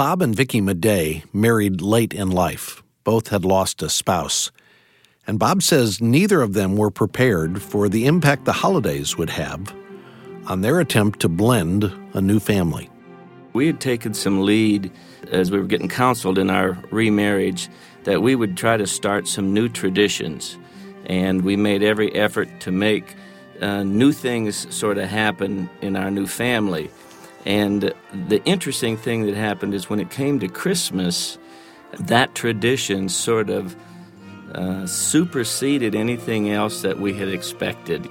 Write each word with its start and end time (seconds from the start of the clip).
Bob 0.00 0.22
and 0.22 0.34
Vicki 0.34 0.62
Madej 0.62 1.24
married 1.30 1.82
late 1.82 2.14
in 2.14 2.30
life. 2.30 2.82
Both 3.04 3.28
had 3.28 3.44
lost 3.44 3.82
a 3.82 3.90
spouse. 3.90 4.50
And 5.26 5.38
Bob 5.38 5.62
says 5.62 6.00
neither 6.00 6.40
of 6.40 6.54
them 6.54 6.74
were 6.78 6.90
prepared 6.90 7.60
for 7.60 7.86
the 7.86 8.06
impact 8.06 8.46
the 8.46 8.54
holidays 8.54 9.18
would 9.18 9.28
have 9.28 9.74
on 10.46 10.62
their 10.62 10.80
attempt 10.80 11.20
to 11.20 11.28
blend 11.28 11.92
a 12.14 12.20
new 12.22 12.40
family. 12.40 12.88
We 13.52 13.66
had 13.66 13.78
taken 13.78 14.14
some 14.14 14.40
lead 14.40 14.90
as 15.30 15.50
we 15.50 15.58
were 15.58 15.66
getting 15.66 15.90
counseled 15.90 16.38
in 16.38 16.48
our 16.48 16.82
remarriage 16.90 17.68
that 18.04 18.22
we 18.22 18.34
would 18.34 18.56
try 18.56 18.78
to 18.78 18.86
start 18.86 19.28
some 19.28 19.52
new 19.52 19.68
traditions. 19.68 20.56
And 21.04 21.42
we 21.42 21.56
made 21.56 21.82
every 21.82 22.10
effort 22.14 22.48
to 22.60 22.72
make 22.72 23.16
uh, 23.60 23.82
new 23.82 24.12
things 24.12 24.74
sort 24.74 24.96
of 24.96 25.10
happen 25.10 25.68
in 25.82 25.94
our 25.94 26.10
new 26.10 26.26
family. 26.26 26.90
And 27.46 27.94
the 28.12 28.42
interesting 28.44 28.96
thing 28.96 29.26
that 29.26 29.34
happened 29.34 29.74
is 29.74 29.88
when 29.88 30.00
it 30.00 30.10
came 30.10 30.40
to 30.40 30.48
Christmas, 30.48 31.38
that 31.98 32.34
tradition 32.34 33.08
sort 33.08 33.50
of 33.50 33.76
uh, 34.54 34.86
superseded 34.86 35.94
anything 35.94 36.50
else 36.50 36.82
that 36.82 37.00
we 37.00 37.14
had 37.14 37.28
expected. 37.28 38.08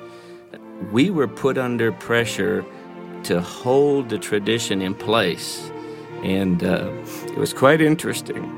We 0.91 1.09
were 1.09 1.27
put 1.27 1.57
under 1.57 1.91
pressure 1.91 2.65
to 3.23 3.41
hold 3.41 4.09
the 4.09 4.17
tradition 4.17 4.81
in 4.81 4.95
place, 4.95 5.69
and 6.23 6.63
uh, 6.63 6.89
it 7.25 7.37
was 7.37 7.53
quite 7.53 7.81
interesting. 7.81 8.55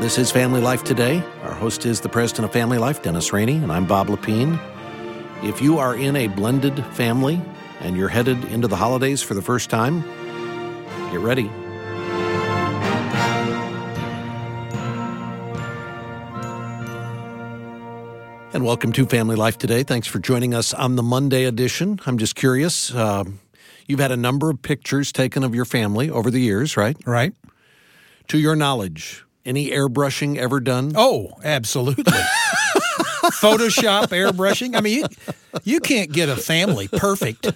This 0.00 0.16
is 0.16 0.30
Family 0.30 0.60
Life 0.60 0.84
Today. 0.84 1.22
Our 1.42 1.52
host 1.52 1.84
is 1.84 2.00
the 2.00 2.08
president 2.08 2.46
of 2.46 2.52
Family 2.52 2.78
Life, 2.78 3.02
Dennis 3.02 3.32
Rainey, 3.32 3.56
and 3.56 3.70
I'm 3.70 3.86
Bob 3.86 4.06
Lepine. 4.06 4.58
If 5.42 5.60
you 5.60 5.78
are 5.78 5.94
in 5.94 6.16
a 6.16 6.28
blended 6.28 6.84
family 6.94 7.42
and 7.80 7.96
you're 7.96 8.08
headed 8.08 8.44
into 8.44 8.68
the 8.68 8.76
holidays 8.76 9.22
for 9.22 9.34
the 9.34 9.42
first 9.42 9.70
time, 9.70 10.02
get 11.10 11.20
ready. 11.20 11.50
And 18.52 18.64
welcome 18.64 18.92
to 18.92 19.06
Family 19.06 19.36
Life 19.36 19.58
Today. 19.58 19.84
Thanks 19.84 20.08
for 20.08 20.18
joining 20.18 20.54
us 20.54 20.74
on 20.74 20.96
the 20.96 21.02
Monday 21.02 21.44
edition. 21.44 22.00
I'm 22.04 22.18
just 22.18 22.34
curious. 22.34 22.92
Uh, 22.92 23.24
you've 23.86 24.00
had 24.00 24.10
a 24.10 24.16
number 24.16 24.50
of 24.50 24.60
pictures 24.60 25.12
taken 25.12 25.44
of 25.44 25.54
your 25.54 25.64
family 25.64 26.10
over 26.10 26.30
the 26.30 26.40
years, 26.40 26.76
right? 26.76 26.96
Right. 27.06 27.32
To 28.28 28.38
your 28.38 28.56
knowledge, 28.56 29.24
any 29.46 29.70
airbrushing 29.70 30.36
ever 30.36 30.60
done? 30.60 30.92
Oh, 30.96 31.30
absolutely. 31.44 32.04
Photoshop, 33.30 34.08
airbrushing. 34.08 34.76
I 34.76 34.80
mean, 34.80 34.98
you, 34.98 35.06
you, 35.64 35.80
can't 35.80 36.12
get 36.12 36.28
a 36.28 36.36
family 36.36 36.88
perfect. 36.88 37.52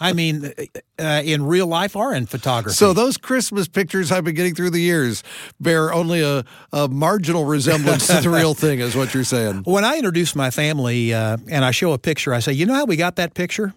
I 0.00 0.12
mean, 0.12 0.52
uh, 0.98 1.22
in 1.24 1.44
real 1.44 1.66
life 1.66 1.96
or 1.96 2.14
in 2.14 2.26
photography. 2.26 2.74
So 2.74 2.92
those 2.92 3.16
Christmas 3.16 3.68
pictures 3.68 4.12
I've 4.12 4.24
been 4.24 4.34
getting 4.34 4.54
through 4.54 4.70
the 4.70 4.80
years 4.80 5.22
bear 5.60 5.92
only 5.92 6.22
a, 6.22 6.44
a 6.72 6.88
marginal 6.88 7.44
resemblance 7.44 8.06
to 8.08 8.20
the 8.20 8.30
real 8.30 8.54
thing, 8.54 8.80
is 8.80 8.96
what 8.96 9.14
you're 9.14 9.24
saying. 9.24 9.62
When 9.64 9.84
I 9.84 9.96
introduce 9.96 10.34
my 10.34 10.50
family 10.50 11.14
uh, 11.14 11.38
and 11.48 11.64
I 11.64 11.70
show 11.70 11.92
a 11.92 11.98
picture, 11.98 12.34
I 12.34 12.40
say, 12.40 12.52
"You 12.52 12.66
know 12.66 12.74
how 12.74 12.84
we 12.84 12.96
got 12.96 13.16
that 13.16 13.34
picture?" 13.34 13.74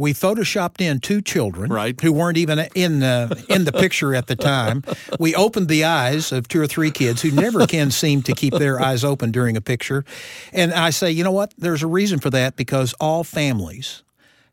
We 0.00 0.14
photoshopped 0.14 0.80
in 0.80 0.98
two 0.98 1.20
children 1.20 1.70
right. 1.70 2.00
who 2.00 2.12
weren't 2.12 2.38
even 2.38 2.58
in 2.74 3.00
the 3.00 3.44
in 3.48 3.64
the 3.64 3.72
picture 3.72 4.14
at 4.14 4.26
the 4.26 4.36
time. 4.36 4.82
We 5.18 5.34
opened 5.34 5.68
the 5.68 5.84
eyes 5.84 6.32
of 6.32 6.48
two 6.48 6.60
or 6.60 6.66
three 6.66 6.90
kids 6.90 7.20
who 7.20 7.30
never 7.30 7.66
can 7.66 7.90
seem 7.90 8.22
to 8.22 8.32
keep 8.32 8.54
their 8.54 8.80
eyes 8.80 9.04
open 9.04 9.30
during 9.30 9.56
a 9.56 9.60
picture. 9.60 10.04
And 10.52 10.72
I 10.72 10.90
say, 10.90 11.10
you 11.10 11.22
know 11.22 11.32
what? 11.32 11.52
There's 11.58 11.82
a 11.82 11.86
reason 11.86 12.18
for 12.18 12.30
that 12.30 12.56
because 12.56 12.94
all 12.94 13.24
families 13.24 14.02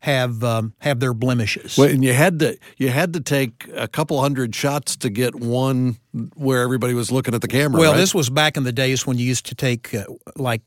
have 0.00 0.44
um, 0.44 0.74
have 0.80 1.00
their 1.00 1.14
blemishes. 1.14 1.76
Well, 1.76 1.88
and 1.88 2.04
you 2.04 2.12
had 2.12 2.38
to 2.40 2.58
you 2.76 2.90
had 2.90 3.14
to 3.14 3.20
take 3.20 3.68
a 3.74 3.88
couple 3.88 4.20
hundred 4.20 4.54
shots 4.54 4.96
to 4.96 5.10
get 5.10 5.34
one 5.34 5.96
where 6.34 6.62
everybody 6.62 6.94
was 6.94 7.10
looking 7.10 7.34
at 7.34 7.40
the 7.40 7.48
camera. 7.48 7.80
Well, 7.80 7.92
right? 7.92 7.98
this 7.98 8.14
was 8.14 8.30
back 8.30 8.56
in 8.56 8.64
the 8.64 8.72
days 8.72 9.06
when 9.06 9.18
you 9.18 9.24
used 9.24 9.46
to 9.46 9.54
take 9.54 9.94
uh, 9.94 10.04
like 10.36 10.62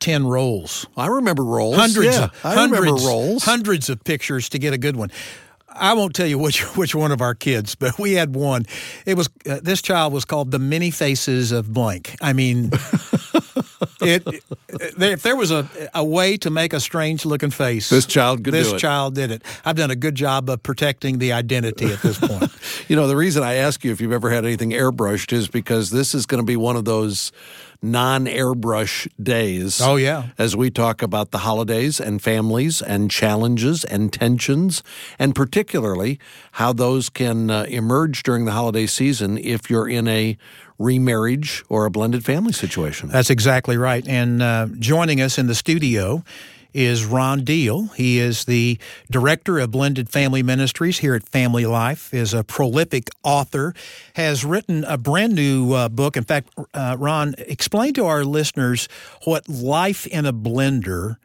10 0.00 0.26
rolls. 0.26 0.86
I 0.96 1.06
remember 1.06 1.44
rolls. 1.44 1.76
Hundreds, 1.76 2.16
yeah, 2.16 2.24
of, 2.24 2.44
I 2.44 2.54
hundreds, 2.54 2.80
remember 2.80 3.06
rolls. 3.06 3.44
Hundreds 3.44 3.88
of 3.88 4.02
pictures 4.02 4.48
to 4.50 4.58
get 4.58 4.72
a 4.72 4.78
good 4.78 4.96
one. 4.96 5.10
I 5.72 5.94
won't 5.94 6.14
tell 6.14 6.26
you 6.26 6.38
which 6.38 6.62
which 6.76 6.94
one 6.94 7.12
of 7.12 7.20
our 7.20 7.34
kids, 7.34 7.74
but 7.74 7.98
we 7.98 8.14
had 8.14 8.34
one. 8.34 8.66
It 9.06 9.16
was 9.16 9.28
uh, 9.48 9.60
this 9.62 9.82
child 9.82 10.12
was 10.12 10.24
called 10.24 10.50
the 10.50 10.58
many 10.58 10.90
faces 10.90 11.52
of 11.52 11.72
blank. 11.72 12.16
I 12.20 12.32
mean, 12.32 12.70
it, 14.00 14.26
it, 14.26 14.44
if 14.68 15.22
there 15.22 15.36
was 15.36 15.50
a 15.50 15.68
a 15.94 16.04
way 16.04 16.36
to 16.38 16.50
make 16.50 16.72
a 16.72 16.80
strange 16.80 17.24
looking 17.24 17.50
face, 17.50 17.88
this 17.88 18.06
child 18.06 18.44
could 18.44 18.52
this 18.52 18.70
do 18.70 18.76
it. 18.76 18.78
child 18.78 19.14
did 19.14 19.30
it. 19.30 19.42
I've 19.64 19.76
done 19.76 19.90
a 19.90 19.96
good 19.96 20.14
job 20.14 20.50
of 20.50 20.62
protecting 20.62 21.18
the 21.18 21.32
identity 21.32 21.86
at 21.86 22.02
this 22.02 22.18
point. 22.18 22.50
you 22.88 22.96
know, 22.96 23.06
the 23.06 23.16
reason 23.16 23.42
I 23.42 23.54
ask 23.54 23.84
you 23.84 23.92
if 23.92 24.00
you've 24.00 24.12
ever 24.12 24.30
had 24.30 24.44
anything 24.44 24.70
airbrushed 24.70 25.32
is 25.32 25.48
because 25.48 25.90
this 25.90 26.14
is 26.14 26.26
going 26.26 26.42
to 26.42 26.46
be 26.46 26.56
one 26.56 26.76
of 26.76 26.84
those 26.84 27.32
non 27.82 28.26
airbrush 28.26 29.08
days. 29.22 29.80
Oh, 29.80 29.96
yeah. 29.96 30.28
As 30.38 30.56
we 30.56 30.70
talk 30.70 31.02
about 31.02 31.30
the 31.30 31.38
holidays 31.38 32.00
and 32.00 32.22
families 32.22 32.82
and 32.82 33.10
challenges 33.10 33.84
and 33.84 34.12
tensions, 34.12 34.82
and 35.18 35.34
particularly 35.34 36.18
how 36.52 36.72
those 36.72 37.08
can 37.08 37.50
uh, 37.50 37.64
emerge 37.68 38.22
during 38.22 38.44
the 38.44 38.52
holiday 38.52 38.86
season 38.86 39.38
if 39.38 39.70
you're 39.70 39.88
in 39.88 40.08
a 40.08 40.36
remarriage 40.78 41.62
or 41.68 41.84
a 41.84 41.90
blended 41.90 42.24
family 42.24 42.52
situation. 42.52 43.08
That's 43.10 43.30
exactly 43.30 43.76
right. 43.76 44.06
And 44.08 44.42
uh, 44.42 44.68
joining 44.78 45.20
us 45.20 45.38
in 45.38 45.46
the 45.46 45.54
studio 45.54 46.24
is 46.72 47.04
Ron 47.04 47.44
Deal. 47.44 47.86
He 47.88 48.18
is 48.18 48.44
the 48.44 48.78
director 49.10 49.58
of 49.58 49.70
Blended 49.70 50.08
Family 50.08 50.42
Ministries 50.42 50.98
here 50.98 51.14
at 51.14 51.28
Family 51.28 51.66
Life, 51.66 52.12
is 52.14 52.34
a 52.34 52.44
prolific 52.44 53.08
author, 53.22 53.74
has 54.14 54.44
written 54.44 54.84
a 54.84 54.98
brand 54.98 55.34
new 55.34 55.72
uh, 55.72 55.88
book. 55.88 56.16
In 56.16 56.24
fact, 56.24 56.50
uh, 56.74 56.96
Ron, 56.98 57.34
explain 57.38 57.94
to 57.94 58.06
our 58.06 58.24
listeners 58.24 58.88
what 59.24 59.48
Life 59.48 60.06
in 60.06 60.26
a 60.26 60.32
Blender 60.32 61.16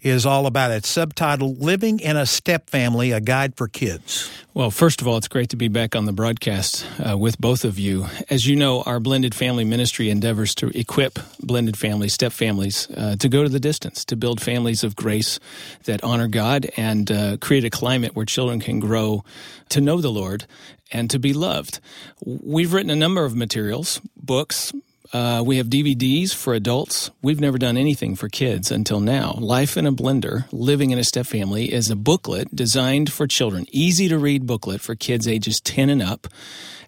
is 0.00 0.24
all 0.24 0.46
about. 0.46 0.70
It's 0.70 0.94
subtitled 0.94 1.60
Living 1.60 1.98
in 2.00 2.16
a 2.16 2.24
Step 2.24 2.70
Family, 2.70 3.10
a 3.10 3.20
Guide 3.20 3.56
for 3.56 3.66
Kids. 3.66 4.30
Well, 4.54 4.70
first 4.70 5.00
of 5.00 5.08
all, 5.08 5.16
it's 5.16 5.28
great 5.28 5.50
to 5.50 5.56
be 5.56 5.68
back 5.68 5.96
on 5.96 6.04
the 6.04 6.12
broadcast 6.12 6.86
uh, 6.98 7.18
with 7.18 7.38
both 7.40 7.64
of 7.64 7.78
you. 7.78 8.06
As 8.30 8.46
you 8.46 8.56
know, 8.56 8.82
our 8.82 9.00
blended 9.00 9.34
family 9.34 9.64
ministry 9.64 10.08
endeavors 10.10 10.54
to 10.56 10.68
equip 10.78 11.18
blended 11.40 11.76
families, 11.76 12.14
step 12.14 12.32
families, 12.32 12.88
uh, 12.96 13.16
to 13.16 13.28
go 13.28 13.42
to 13.42 13.48
the 13.48 13.60
distance, 13.60 14.04
to 14.06 14.16
build 14.16 14.40
families 14.40 14.84
of 14.84 14.94
grace 14.94 15.40
that 15.84 16.02
honor 16.04 16.28
God 16.28 16.70
and 16.76 17.10
uh, 17.10 17.36
create 17.38 17.64
a 17.64 17.70
climate 17.70 18.14
where 18.14 18.24
children 18.24 18.60
can 18.60 18.78
grow 18.78 19.24
to 19.70 19.80
know 19.80 20.00
the 20.00 20.10
Lord 20.10 20.46
and 20.92 21.10
to 21.10 21.18
be 21.18 21.32
loved. 21.32 21.80
We've 22.24 22.72
written 22.72 22.90
a 22.90 22.96
number 22.96 23.24
of 23.24 23.34
materials, 23.34 24.00
books, 24.16 24.72
uh, 25.12 25.42
we 25.44 25.56
have 25.56 25.68
DVDs 25.68 26.34
for 26.34 26.54
adults. 26.54 27.10
We've 27.22 27.40
never 27.40 27.58
done 27.58 27.76
anything 27.76 28.14
for 28.14 28.28
kids 28.28 28.70
until 28.70 29.00
now. 29.00 29.32
Life 29.38 29.76
in 29.76 29.86
a 29.86 29.92
Blender, 29.92 30.44
Living 30.52 30.90
in 30.90 30.98
a 30.98 31.04
Step 31.04 31.26
Family, 31.26 31.72
is 31.72 31.90
a 31.90 31.96
booklet 31.96 32.54
designed 32.54 33.10
for 33.12 33.26
children, 33.26 33.66
easy 33.70 34.08
to 34.08 34.18
read 34.18 34.46
booklet 34.46 34.80
for 34.80 34.94
kids 34.94 35.26
ages 35.26 35.60
10 35.60 35.88
and 35.88 36.02
up 36.02 36.26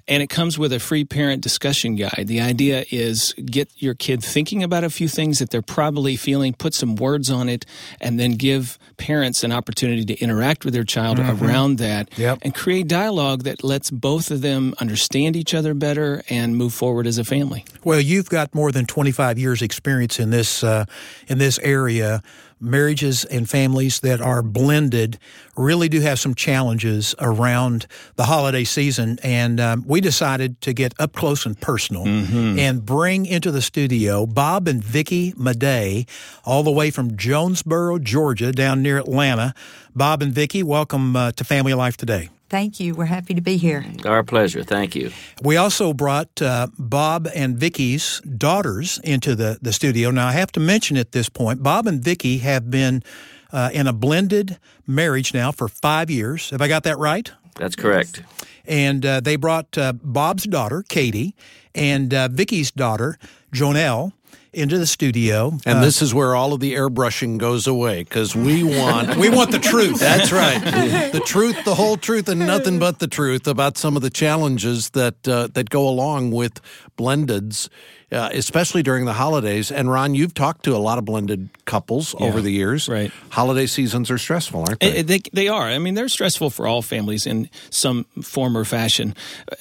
and 0.08 0.22
it 0.22 0.28
comes 0.28 0.58
with 0.58 0.72
a 0.72 0.80
free 0.80 1.04
parent 1.04 1.42
discussion 1.42 1.96
guide. 1.96 2.24
The 2.26 2.40
idea 2.40 2.84
is 2.90 3.34
get 3.44 3.70
your 3.76 3.94
kid 3.94 4.22
thinking 4.22 4.62
about 4.62 4.84
a 4.84 4.90
few 4.90 5.08
things 5.08 5.38
that 5.38 5.50
they're 5.50 5.62
probably 5.62 6.16
feeling, 6.16 6.54
put 6.54 6.74
some 6.74 6.96
words 6.96 7.30
on 7.30 7.48
it, 7.48 7.66
and 8.00 8.18
then 8.18 8.32
give 8.32 8.78
parents 8.96 9.44
an 9.44 9.52
opportunity 9.52 10.04
to 10.04 10.18
interact 10.20 10.64
with 10.64 10.74
their 10.74 10.84
child 10.84 11.18
mm-hmm. 11.18 11.44
around 11.44 11.78
that 11.78 12.08
yep. 12.18 12.38
and 12.42 12.54
create 12.54 12.88
dialogue 12.88 13.44
that 13.44 13.64
lets 13.64 13.90
both 13.90 14.30
of 14.30 14.40
them 14.40 14.74
understand 14.80 15.36
each 15.36 15.54
other 15.54 15.74
better 15.74 16.22
and 16.28 16.56
move 16.56 16.74
forward 16.74 17.06
as 17.06 17.18
a 17.18 17.24
family. 17.24 17.64
Well, 17.84 18.00
you've 18.00 18.28
got 18.28 18.54
more 18.54 18.72
than 18.72 18.86
25 18.86 19.38
years 19.38 19.62
experience 19.62 20.18
in 20.18 20.30
this 20.30 20.62
uh, 20.62 20.84
in 21.28 21.38
this 21.38 21.58
area 21.60 22.22
marriages 22.60 23.24
and 23.24 23.48
families 23.48 24.00
that 24.00 24.20
are 24.20 24.42
blended 24.42 25.18
really 25.56 25.88
do 25.88 26.00
have 26.00 26.18
some 26.18 26.34
challenges 26.34 27.14
around 27.18 27.86
the 28.16 28.24
holiday 28.24 28.64
season. 28.64 29.18
And 29.22 29.58
um, 29.58 29.84
we 29.86 29.99
decided 30.00 30.60
to 30.62 30.72
get 30.72 30.94
up 30.98 31.12
close 31.12 31.46
and 31.46 31.60
personal 31.60 32.04
mm-hmm. 32.04 32.58
and 32.58 32.84
bring 32.84 33.26
into 33.26 33.50
the 33.50 33.62
studio 33.62 34.26
Bob 34.26 34.68
and 34.68 34.82
Vicki 34.82 35.32
Madej, 35.32 36.08
all 36.44 36.62
the 36.62 36.70
way 36.70 36.90
from 36.90 37.16
Jonesboro, 37.16 37.98
Georgia, 37.98 38.52
down 38.52 38.82
near 38.82 38.98
Atlanta. 38.98 39.54
Bob 39.94 40.22
and 40.22 40.32
Vicki, 40.32 40.62
welcome 40.62 41.16
uh, 41.16 41.32
to 41.32 41.44
Family 41.44 41.74
Life 41.74 41.96
today. 41.96 42.28
Thank 42.48 42.80
you. 42.80 42.94
We're 42.94 43.04
happy 43.04 43.34
to 43.34 43.40
be 43.40 43.56
here. 43.56 43.84
Our 44.04 44.24
pleasure. 44.24 44.64
Thank 44.64 44.96
you. 44.96 45.12
We 45.40 45.56
also 45.56 45.92
brought 45.92 46.42
uh, 46.42 46.66
Bob 46.76 47.28
and 47.32 47.56
Vicki's 47.56 48.20
daughters 48.22 48.98
into 49.04 49.36
the, 49.36 49.58
the 49.62 49.72
studio. 49.72 50.10
Now, 50.10 50.26
I 50.26 50.32
have 50.32 50.50
to 50.52 50.60
mention 50.60 50.96
at 50.96 51.12
this 51.12 51.28
point, 51.28 51.62
Bob 51.62 51.86
and 51.86 52.02
Vicki 52.02 52.38
have 52.38 52.68
been 52.68 53.04
uh, 53.52 53.70
in 53.72 53.86
a 53.86 53.92
blended 53.92 54.58
marriage 54.84 55.32
now 55.32 55.52
for 55.52 55.68
five 55.68 56.10
years. 56.10 56.50
Have 56.50 56.60
I 56.60 56.66
got 56.66 56.82
that 56.82 56.98
right? 56.98 57.30
That's 57.60 57.76
correct. 57.76 58.22
And 58.66 59.04
uh, 59.04 59.20
they 59.20 59.36
brought 59.36 59.76
uh, 59.76 59.92
Bob's 59.92 60.44
daughter, 60.44 60.82
Katie, 60.88 61.34
and 61.74 62.12
uh, 62.14 62.28
Vicki's 62.28 62.70
daughter, 62.70 63.18
Jonelle. 63.52 64.12
into 64.52 64.78
the 64.78 64.86
studio. 64.86 65.58
And 65.66 65.78
uh, 65.78 65.80
this 65.82 66.00
is 66.02 66.12
where 66.14 66.34
all 66.34 66.52
of 66.52 66.60
the 66.60 66.74
airbrushing 66.74 67.38
goes 67.38 67.66
away 67.66 68.02
because 68.02 68.34
we 68.34 68.62
want 68.78 69.16
we 69.16 69.28
want 69.28 69.50
the 69.50 69.58
truth. 69.58 70.00
That's 70.00 70.32
right, 70.32 70.58
the 71.12 71.20
truth, 71.20 71.64
the 71.64 71.74
whole 71.74 71.96
truth, 71.96 72.28
and 72.28 72.40
nothing 72.40 72.78
but 72.78 72.98
the 72.98 73.08
truth 73.08 73.46
about 73.46 73.76
some 73.76 73.94
of 73.94 74.02
the 74.02 74.10
challenges 74.10 74.90
that 74.90 75.28
uh, 75.28 75.48
that 75.54 75.68
go 75.70 75.86
along 75.88 76.30
with 76.32 76.60
blendeds 76.96 77.68
uh, 78.12 78.30
especially 78.32 78.82
during 78.82 79.04
the 79.04 79.12
holidays. 79.12 79.70
And 79.70 79.90
Ron, 79.90 80.14
you've 80.14 80.34
talked 80.34 80.64
to 80.64 80.74
a 80.74 80.78
lot 80.78 80.98
of 80.98 81.04
blended 81.04 81.48
couples 81.64 82.14
yeah, 82.18 82.26
over 82.26 82.40
the 82.40 82.50
years. 82.50 82.88
Right. 82.88 83.12
Holiday 83.30 83.66
seasons 83.66 84.10
are 84.10 84.18
stressful, 84.18 84.64
aren't 84.66 84.80
they? 84.80 85.02
they? 85.02 85.20
They 85.32 85.48
are. 85.48 85.64
I 85.64 85.78
mean, 85.78 85.94
they're 85.94 86.08
stressful 86.08 86.50
for 86.50 86.66
all 86.66 86.82
families 86.82 87.26
in 87.26 87.48
some 87.70 88.04
form 88.22 88.56
or 88.56 88.64
fashion. 88.64 89.14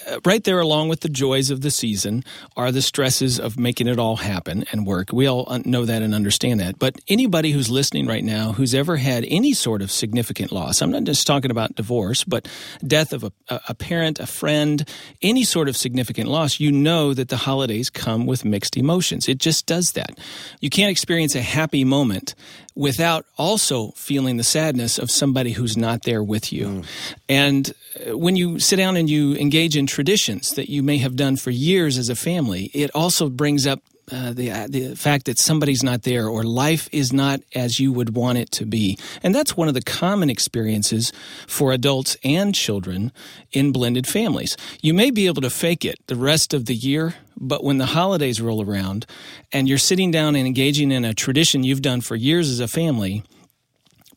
Uh, 0.07 0.19
right 0.25 0.44
there, 0.44 0.60
along 0.60 0.90
with 0.90 1.01
the 1.01 1.10
joys 1.10 1.51
of 1.51 1.62
the 1.62 1.72
season, 1.72 2.24
are 2.57 2.72
the 2.72 2.81
stresses 2.81 3.40
of 3.40 3.60
making 3.60 3.88
it 3.88 4.00
all 4.00 4.18
happen 4.18 4.66
and 4.72 4.86
work. 4.86 5.12
We 5.13 5.28
all 5.28 5.60
know 5.66 5.86
that 5.86 6.02
and 6.02 6.16
understand 6.16 6.60
that. 6.60 6.80
But 6.80 7.00
anybody 7.07 7.52
who's 7.52 7.69
listening 7.69 8.07
right 8.07 8.24
now 8.24 8.54
who's 8.54 8.74
ever 8.74 8.98
had 8.98 9.25
any 9.28 9.54
sort 9.54 9.81
of 9.81 9.92
significant 9.92 10.52
loss, 10.52 10.81
I'm 10.81 10.92
not 10.92 11.04
just 11.04 11.28
talking 11.28 11.52
about 11.52 11.75
divorce, 11.75 12.24
but 12.24 12.48
death 12.86 13.13
of 13.13 13.24
a, 13.24 13.31
a 13.68 13.75
parent, 13.75 14.19
a 14.19 14.25
friend, 14.25 14.88
any 15.22 15.44
sort 15.44 15.69
of 15.69 15.78
significant 15.78 16.30
loss, 16.30 16.60
you 16.60 16.72
know 16.72 17.13
that 17.13 17.30
the 17.30 17.38
holidays 17.38 17.90
come 17.90 18.25
with 18.25 18.38
with 18.39 18.50
mixed 18.50 18.77
emotions. 18.77 19.27
It 19.27 19.38
just 19.38 19.65
does 19.65 19.94
that. 19.94 20.18
You 20.62 20.69
can't 20.69 20.91
experience 20.91 21.36
a 21.36 21.41
happy 21.41 21.83
moment 21.83 22.36
without 22.75 23.25
also 23.38 23.91
feeling 23.91 24.38
the 24.38 24.44
sadness 24.44 24.97
of 24.97 25.12
somebody 25.12 25.51
who's 25.51 25.75
not 25.75 26.03
there 26.03 26.24
with 26.24 26.53
you. 26.53 26.65
Mm. 26.65 26.86
And 27.27 27.74
uh, 28.07 28.18
when 28.18 28.36
you 28.36 28.59
sit 28.59 28.77
down 28.77 28.95
and 28.95 29.09
you 29.09 29.36
engage 29.36 29.75
in 29.75 29.86
traditions 29.86 30.51
that 30.51 30.69
you 30.69 30.81
may 30.83 30.97
have 30.97 31.15
done 31.15 31.36
for 31.36 31.51
years 31.51 31.97
as 31.97 32.09
a 32.09 32.15
family, 32.15 32.71
it 32.74 32.91
also 32.95 33.30
brings 33.30 33.68
up 33.68 33.81
uh, 34.11 34.33
the 34.33 34.51
uh, 34.51 34.67
the 34.69 34.95
fact 34.95 35.25
that 35.25 35.38
somebody's 35.38 35.83
not 35.83 36.03
there 36.03 36.27
or 36.27 36.44
life 36.44 36.89
is 36.91 37.13
not 37.13 37.41
as 37.56 37.79
you 37.79 37.91
would 37.91 38.15
want 38.15 38.38
it 38.38 38.51
to 38.51 38.65
be, 38.65 38.97
and 39.23 39.33
that's 39.33 39.57
one 39.57 39.67
of 39.67 39.73
the 39.73 39.81
common 39.81 40.29
experiences 40.29 41.11
for 41.47 41.71
adults 41.71 42.17
and 42.23 42.53
children 42.56 43.11
in 43.51 43.71
blended 43.71 44.07
families. 44.07 44.57
You 44.81 44.94
may 44.94 45.11
be 45.11 45.27
able 45.27 45.41
to 45.41 45.50
fake 45.50 45.85
it 45.85 46.00
the 46.07 46.15
rest 46.15 46.53
of 46.53 46.65
the 46.65 46.75
year, 46.75 47.15
but 47.38 47.63
when 47.63 47.77
the 47.77 47.88
holidays 47.88 48.41
roll 48.41 48.63
around, 48.63 49.06
and 49.51 49.67
you're 49.67 49.77
sitting 49.77 50.11
down 50.11 50.35
and 50.35 50.45
engaging 50.47 50.91
in 50.91 51.06
a 51.06 51.13
tradition 51.13 51.63
you've 51.63 51.81
done 51.81 52.01
for 52.01 52.15
years 52.15 52.50
as 52.50 52.59
a 52.59 52.67
family, 52.67 53.23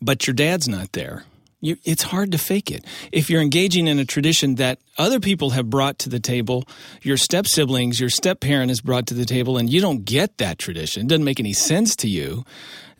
but 0.01 0.27
your 0.27 0.35
dad's 0.35 0.69
not 0.69 0.93
there 0.93 1.25
you, 1.63 1.77
it's 1.85 2.03
hard 2.03 2.33
to 2.33 2.39
fake 2.39 2.71
it. 2.71 2.85
If 3.13 3.31
you're 3.31 3.41
engaging 3.41 3.87
in 3.87 3.99
a 3.99 4.05
tradition 4.05 4.57
that 4.57 4.81
other 4.99 5.21
people 5.21 5.51
have 5.51 5.71
brought 5.71 5.99
to 6.01 6.09
the 6.09 6.21
table, 6.21 6.65
your 7.03 7.17
step 7.17 7.47
siblings, 7.47 8.01
your 8.01 8.11
step 8.11 8.41
parent 8.41 8.71
has 8.71 8.81
brought 8.81 9.07
to 9.07 9.15
the 9.15 9.25
table, 9.25 9.57
and 9.57 9.71
you 9.71 9.81
don't 9.81 10.05
get 10.05 10.39
that 10.39 10.59
tradition, 10.59 11.03
it 11.03 11.09
doesn't 11.09 11.25
make 11.25 11.41
any 11.41 11.53
sense 11.53 11.95
to 11.97 12.09
you, 12.09 12.45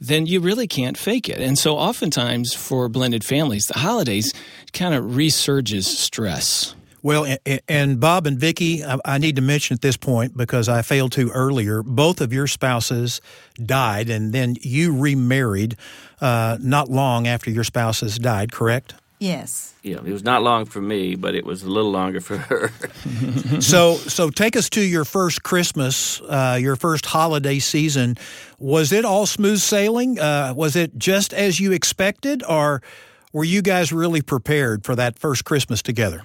then 0.01 0.27
you 0.27 0.41
really 0.41 0.69
can't 0.69 0.97
fake 0.97 1.29
it. 1.29 1.41
And 1.41 1.59
so, 1.59 1.77
oftentimes 1.77 2.55
for 2.55 2.89
blended 2.89 3.25
families, 3.25 3.67
the 3.67 3.79
holidays 3.79 4.33
kind 4.73 4.95
of 4.95 5.05
resurges 5.05 5.85
stress. 5.85 6.75
Well, 7.03 7.27
and 7.69 7.99
Bob 7.99 8.27
and 8.27 8.39
Vicki, 8.39 8.85
I 9.05 9.19
need 9.19 9.37
to 9.37 9.43
mention 9.43 9.75
at 9.75 9.81
this 9.81 9.97
point 9.97 10.37
because 10.37 10.69
I 10.69 10.83
failed 10.83 11.13
to 11.13 11.31
earlier. 11.31 11.83
Both 11.83 12.21
of 12.21 12.33
your 12.33 12.47
spouses 12.47 13.21
died, 13.57 14.09
and 14.09 14.33
then 14.33 14.57
you 14.61 14.97
remarried 14.97 15.77
uh, 16.21 16.59
not 16.61 16.89
long 16.89 17.27
after 17.27 17.51
your 17.51 17.65
spouses 17.65 18.19
died. 18.19 18.53
Correct? 18.53 18.95
Yes. 19.19 19.75
Yeah, 19.83 19.97
it 19.97 20.13
was 20.13 20.25
not 20.25 20.43
long 20.43 20.65
for 20.65 20.81
me, 20.81 21.15
but 21.15 21.35
it 21.37 21.45
was 21.45 21.63
a 21.63 21.69
little 21.69 21.91
longer 21.91 22.21
for 22.21 22.37
her. 22.37 22.73
so, 23.61 23.97
so 23.97 24.31
take 24.31 24.57
us 24.57 24.69
to 24.71 24.81
your 24.81 25.05
first 25.05 25.43
Christmas, 25.43 26.21
uh, 26.23 26.59
your 26.61 26.77
first 26.77 27.07
holiday 27.07 27.59
season. 27.59 28.17
Was 28.59 28.93
it 28.93 29.05
all 29.05 29.27
smooth 29.27 29.59
sailing? 29.59 30.19
Uh, 30.19 30.55
was 30.57 30.77
it 30.77 30.99
just 30.99 31.33
as 31.35 31.59
you 31.59 31.73
expected, 31.73 32.43
or 32.49 32.83
were 33.33 33.45
you 33.45 33.63
guys 33.63 33.93
really 33.93 34.23
prepared 34.23 34.85
for 34.85 34.95
that 34.97 35.19
first 35.19 35.45
Christmas 35.45 35.83
together? 35.83 36.23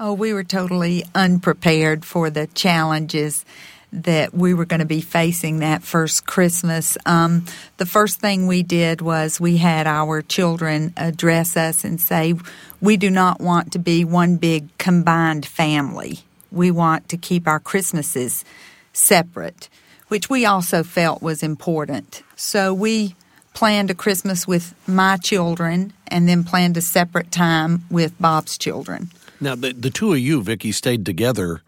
Oh, 0.00 0.12
we 0.12 0.32
were 0.32 0.42
totally 0.42 1.04
unprepared 1.14 2.04
for 2.04 2.28
the 2.28 2.48
challenges 2.48 3.44
that 3.92 4.34
we 4.34 4.52
were 4.52 4.64
going 4.64 4.80
to 4.80 4.86
be 4.86 5.00
facing 5.00 5.60
that 5.60 5.84
first 5.84 6.26
Christmas. 6.26 6.98
Um, 7.06 7.44
the 7.76 7.86
first 7.86 8.18
thing 8.18 8.48
we 8.48 8.64
did 8.64 9.00
was 9.00 9.40
we 9.40 9.58
had 9.58 9.86
our 9.86 10.20
children 10.20 10.92
address 10.96 11.56
us 11.56 11.84
and 11.84 12.00
say, 12.00 12.34
We 12.80 12.96
do 12.96 13.08
not 13.08 13.40
want 13.40 13.70
to 13.72 13.78
be 13.78 14.04
one 14.04 14.34
big 14.34 14.76
combined 14.78 15.46
family. 15.46 16.24
We 16.50 16.72
want 16.72 17.08
to 17.10 17.16
keep 17.16 17.46
our 17.46 17.60
Christmases 17.60 18.44
separate, 18.92 19.68
which 20.08 20.28
we 20.28 20.44
also 20.44 20.82
felt 20.82 21.22
was 21.22 21.44
important. 21.44 22.24
So 22.34 22.74
we 22.74 23.14
planned 23.52 23.92
a 23.92 23.94
Christmas 23.94 24.44
with 24.44 24.74
my 24.88 25.18
children 25.18 25.92
and 26.08 26.28
then 26.28 26.42
planned 26.42 26.76
a 26.76 26.82
separate 26.82 27.30
time 27.30 27.84
with 27.92 28.20
Bob's 28.20 28.58
children. 28.58 29.10
Now, 29.40 29.54
the, 29.54 29.72
the 29.72 29.90
two 29.90 30.12
of 30.12 30.18
you, 30.18 30.42
Vicki, 30.42 30.72
stayed 30.72 31.04
together. 31.04 31.62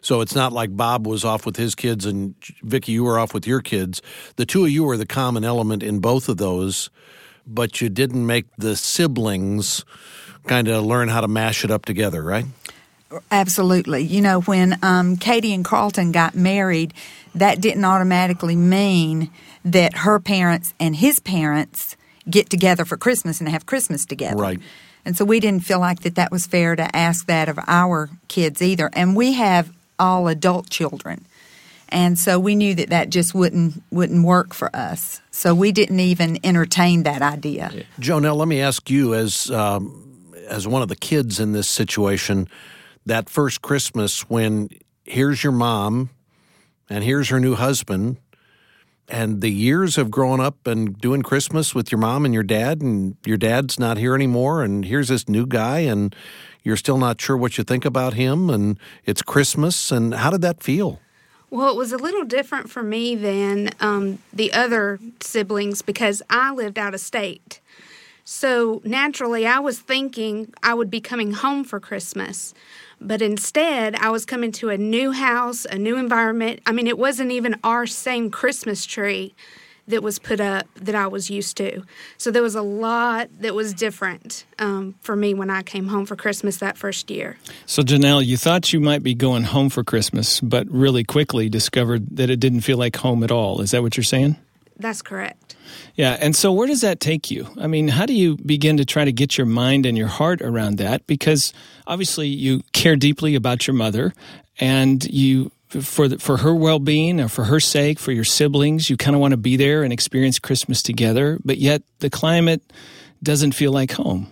So 0.00 0.20
it's 0.20 0.34
not 0.34 0.52
like 0.52 0.76
Bob 0.76 1.06
was 1.06 1.24
off 1.24 1.46
with 1.46 1.56
his 1.56 1.74
kids 1.74 2.04
and 2.04 2.34
Vicki, 2.62 2.92
you 2.92 3.04
were 3.04 3.18
off 3.18 3.32
with 3.32 3.46
your 3.46 3.62
kids. 3.62 4.02
The 4.36 4.44
two 4.44 4.64
of 4.64 4.70
you 4.70 4.84
were 4.84 4.98
the 4.98 5.06
common 5.06 5.44
element 5.44 5.82
in 5.82 6.00
both 6.00 6.28
of 6.28 6.36
those, 6.36 6.90
but 7.46 7.80
you 7.80 7.88
didn't 7.88 8.26
make 8.26 8.44
the 8.58 8.76
siblings 8.76 9.84
kind 10.46 10.68
of 10.68 10.84
learn 10.84 11.08
how 11.08 11.22
to 11.22 11.28
mash 11.28 11.64
it 11.64 11.70
up 11.70 11.86
together, 11.86 12.22
right? 12.22 12.44
Absolutely. 13.30 14.02
You 14.02 14.20
know, 14.20 14.40
when 14.42 14.78
um, 14.82 15.16
Katie 15.16 15.54
and 15.54 15.64
Carlton 15.64 16.12
got 16.12 16.34
married, 16.34 16.92
that 17.34 17.60
didn't 17.60 17.84
automatically 17.84 18.56
mean 18.56 19.30
that 19.64 19.98
her 19.98 20.20
parents 20.20 20.74
and 20.78 20.94
his 20.96 21.20
parents 21.20 21.96
get 22.28 22.50
together 22.50 22.84
for 22.84 22.96
Christmas 22.96 23.40
and 23.40 23.48
have 23.48 23.66
Christmas 23.66 24.04
together. 24.04 24.36
Right. 24.36 24.60
And 25.04 25.16
so 25.16 25.24
we 25.24 25.40
didn't 25.40 25.64
feel 25.64 25.80
like 25.80 26.00
that 26.00 26.14
that 26.14 26.30
was 26.30 26.46
fair 26.46 26.76
to 26.76 26.96
ask 26.96 27.26
that 27.26 27.48
of 27.48 27.58
our 27.66 28.10
kids 28.28 28.62
either. 28.62 28.90
And 28.92 29.14
we 29.14 29.34
have 29.34 29.72
all 29.98 30.28
adult 30.28 30.70
children. 30.70 31.24
And 31.90 32.18
so 32.18 32.38
we 32.40 32.56
knew 32.56 32.74
that 32.74 32.90
that 32.90 33.10
just 33.10 33.34
wouldn't 33.34 33.82
wouldn't 33.90 34.24
work 34.24 34.54
for 34.54 34.74
us. 34.74 35.20
So 35.30 35.54
we 35.54 35.70
didn't 35.70 36.00
even 36.00 36.38
entertain 36.42 37.04
that 37.04 37.22
idea. 37.22 37.84
Jonelle, 38.00 38.36
let 38.36 38.48
me 38.48 38.60
ask 38.60 38.90
you 38.90 39.14
as 39.14 39.50
um, 39.50 40.32
as 40.48 40.66
one 40.66 40.82
of 40.82 40.88
the 40.88 40.96
kids 40.96 41.38
in 41.38 41.52
this 41.52 41.68
situation, 41.68 42.48
that 43.06 43.28
first 43.28 43.62
Christmas 43.62 44.28
when 44.28 44.70
here's 45.04 45.44
your 45.44 45.52
mom 45.52 46.10
and 46.88 47.04
here's 47.04 47.28
her 47.28 47.38
new 47.38 47.54
husband 47.54 48.16
and 49.08 49.40
the 49.40 49.50
years 49.50 49.98
of 49.98 50.10
growing 50.10 50.40
up 50.40 50.66
and 50.66 50.98
doing 50.98 51.22
Christmas 51.22 51.74
with 51.74 51.92
your 51.92 51.98
mom 51.98 52.24
and 52.24 52.32
your 52.32 52.42
dad, 52.42 52.80
and 52.80 53.16
your 53.24 53.36
dad's 53.36 53.78
not 53.78 53.98
here 53.98 54.14
anymore, 54.14 54.62
and 54.62 54.84
here's 54.84 55.08
this 55.08 55.28
new 55.28 55.46
guy, 55.46 55.80
and 55.80 56.14
you're 56.62 56.76
still 56.76 56.98
not 56.98 57.20
sure 57.20 57.36
what 57.36 57.58
you 57.58 57.64
think 57.64 57.84
about 57.84 58.14
him, 58.14 58.48
and 58.48 58.78
it's 59.04 59.22
Christmas, 59.22 59.92
and 59.92 60.14
how 60.14 60.30
did 60.30 60.40
that 60.42 60.62
feel? 60.62 61.00
Well, 61.50 61.70
it 61.70 61.76
was 61.76 61.92
a 61.92 61.98
little 61.98 62.24
different 62.24 62.70
for 62.70 62.82
me 62.82 63.14
than 63.14 63.70
um, 63.78 64.18
the 64.32 64.52
other 64.52 64.98
siblings 65.20 65.82
because 65.82 66.22
I 66.28 66.52
lived 66.52 66.78
out 66.78 66.94
of 66.94 67.00
state. 67.00 67.60
So 68.24 68.80
naturally, 68.84 69.46
I 69.46 69.58
was 69.58 69.78
thinking 69.78 70.52
I 70.62 70.74
would 70.74 70.90
be 70.90 71.00
coming 71.00 71.32
home 71.32 71.62
for 71.62 71.78
Christmas. 71.78 72.54
But 73.04 73.20
instead, 73.20 73.94
I 73.96 74.08
was 74.08 74.24
coming 74.24 74.50
to 74.52 74.70
a 74.70 74.78
new 74.78 75.12
house, 75.12 75.66
a 75.66 75.76
new 75.76 75.98
environment. 75.98 76.60
I 76.64 76.72
mean, 76.72 76.86
it 76.86 76.98
wasn't 76.98 77.32
even 77.32 77.56
our 77.62 77.86
same 77.86 78.30
Christmas 78.30 78.86
tree 78.86 79.34
that 79.86 80.02
was 80.02 80.18
put 80.18 80.40
up 80.40 80.66
that 80.76 80.94
I 80.94 81.06
was 81.06 81.28
used 81.28 81.58
to. 81.58 81.82
So 82.16 82.30
there 82.30 82.42
was 82.42 82.54
a 82.54 82.62
lot 82.62 83.28
that 83.40 83.54
was 83.54 83.74
different 83.74 84.46
um, 84.58 84.94
for 85.02 85.14
me 85.14 85.34
when 85.34 85.50
I 85.50 85.62
came 85.62 85.88
home 85.88 86.06
for 86.06 86.16
Christmas 86.16 86.56
that 86.58 86.78
first 86.78 87.10
year. 87.10 87.36
So, 87.66 87.82
Jonelle, 87.82 88.24
you 88.24 88.38
thought 88.38 88.72
you 88.72 88.80
might 88.80 89.02
be 89.02 89.14
going 89.14 89.42
home 89.42 89.68
for 89.68 89.84
Christmas, 89.84 90.40
but 90.40 90.66
really 90.70 91.04
quickly 91.04 91.50
discovered 91.50 92.16
that 92.16 92.30
it 92.30 92.40
didn't 92.40 92.62
feel 92.62 92.78
like 92.78 92.96
home 92.96 93.22
at 93.22 93.30
all. 93.30 93.60
Is 93.60 93.72
that 93.72 93.82
what 93.82 93.98
you're 93.98 94.04
saying? 94.04 94.36
That's 94.78 95.02
correct. 95.02 95.56
Yeah. 95.94 96.16
And 96.20 96.34
so, 96.34 96.52
where 96.52 96.66
does 96.66 96.80
that 96.80 97.00
take 97.00 97.30
you? 97.30 97.48
I 97.60 97.66
mean, 97.66 97.88
how 97.88 98.06
do 98.06 98.12
you 98.12 98.36
begin 98.36 98.76
to 98.78 98.84
try 98.84 99.04
to 99.04 99.12
get 99.12 99.38
your 99.38 99.46
mind 99.46 99.86
and 99.86 99.96
your 99.96 100.08
heart 100.08 100.42
around 100.42 100.78
that? 100.78 101.06
Because 101.06 101.52
obviously, 101.86 102.28
you 102.28 102.62
care 102.72 102.96
deeply 102.96 103.34
about 103.34 103.66
your 103.66 103.74
mother 103.74 104.14
and 104.58 105.04
you. 105.04 105.50
For 105.70 106.06
the, 106.06 106.20
for 106.20 106.36
her 106.36 106.54
well 106.54 106.78
being 106.78 107.20
or 107.20 107.26
for 107.26 107.42
her 107.42 107.58
sake, 107.58 107.98
for 107.98 108.12
your 108.12 108.22
siblings, 108.22 108.88
you 108.88 108.96
kind 108.96 109.16
of 109.16 109.20
want 109.20 109.32
to 109.32 109.36
be 109.36 109.56
there 109.56 109.82
and 109.82 109.92
experience 109.92 110.38
Christmas 110.38 110.84
together, 110.84 111.40
but 111.44 111.58
yet 111.58 111.82
the 111.98 112.08
climate 112.08 112.62
doesn't 113.24 113.52
feel 113.56 113.72
like 113.72 113.90
home. 113.90 114.28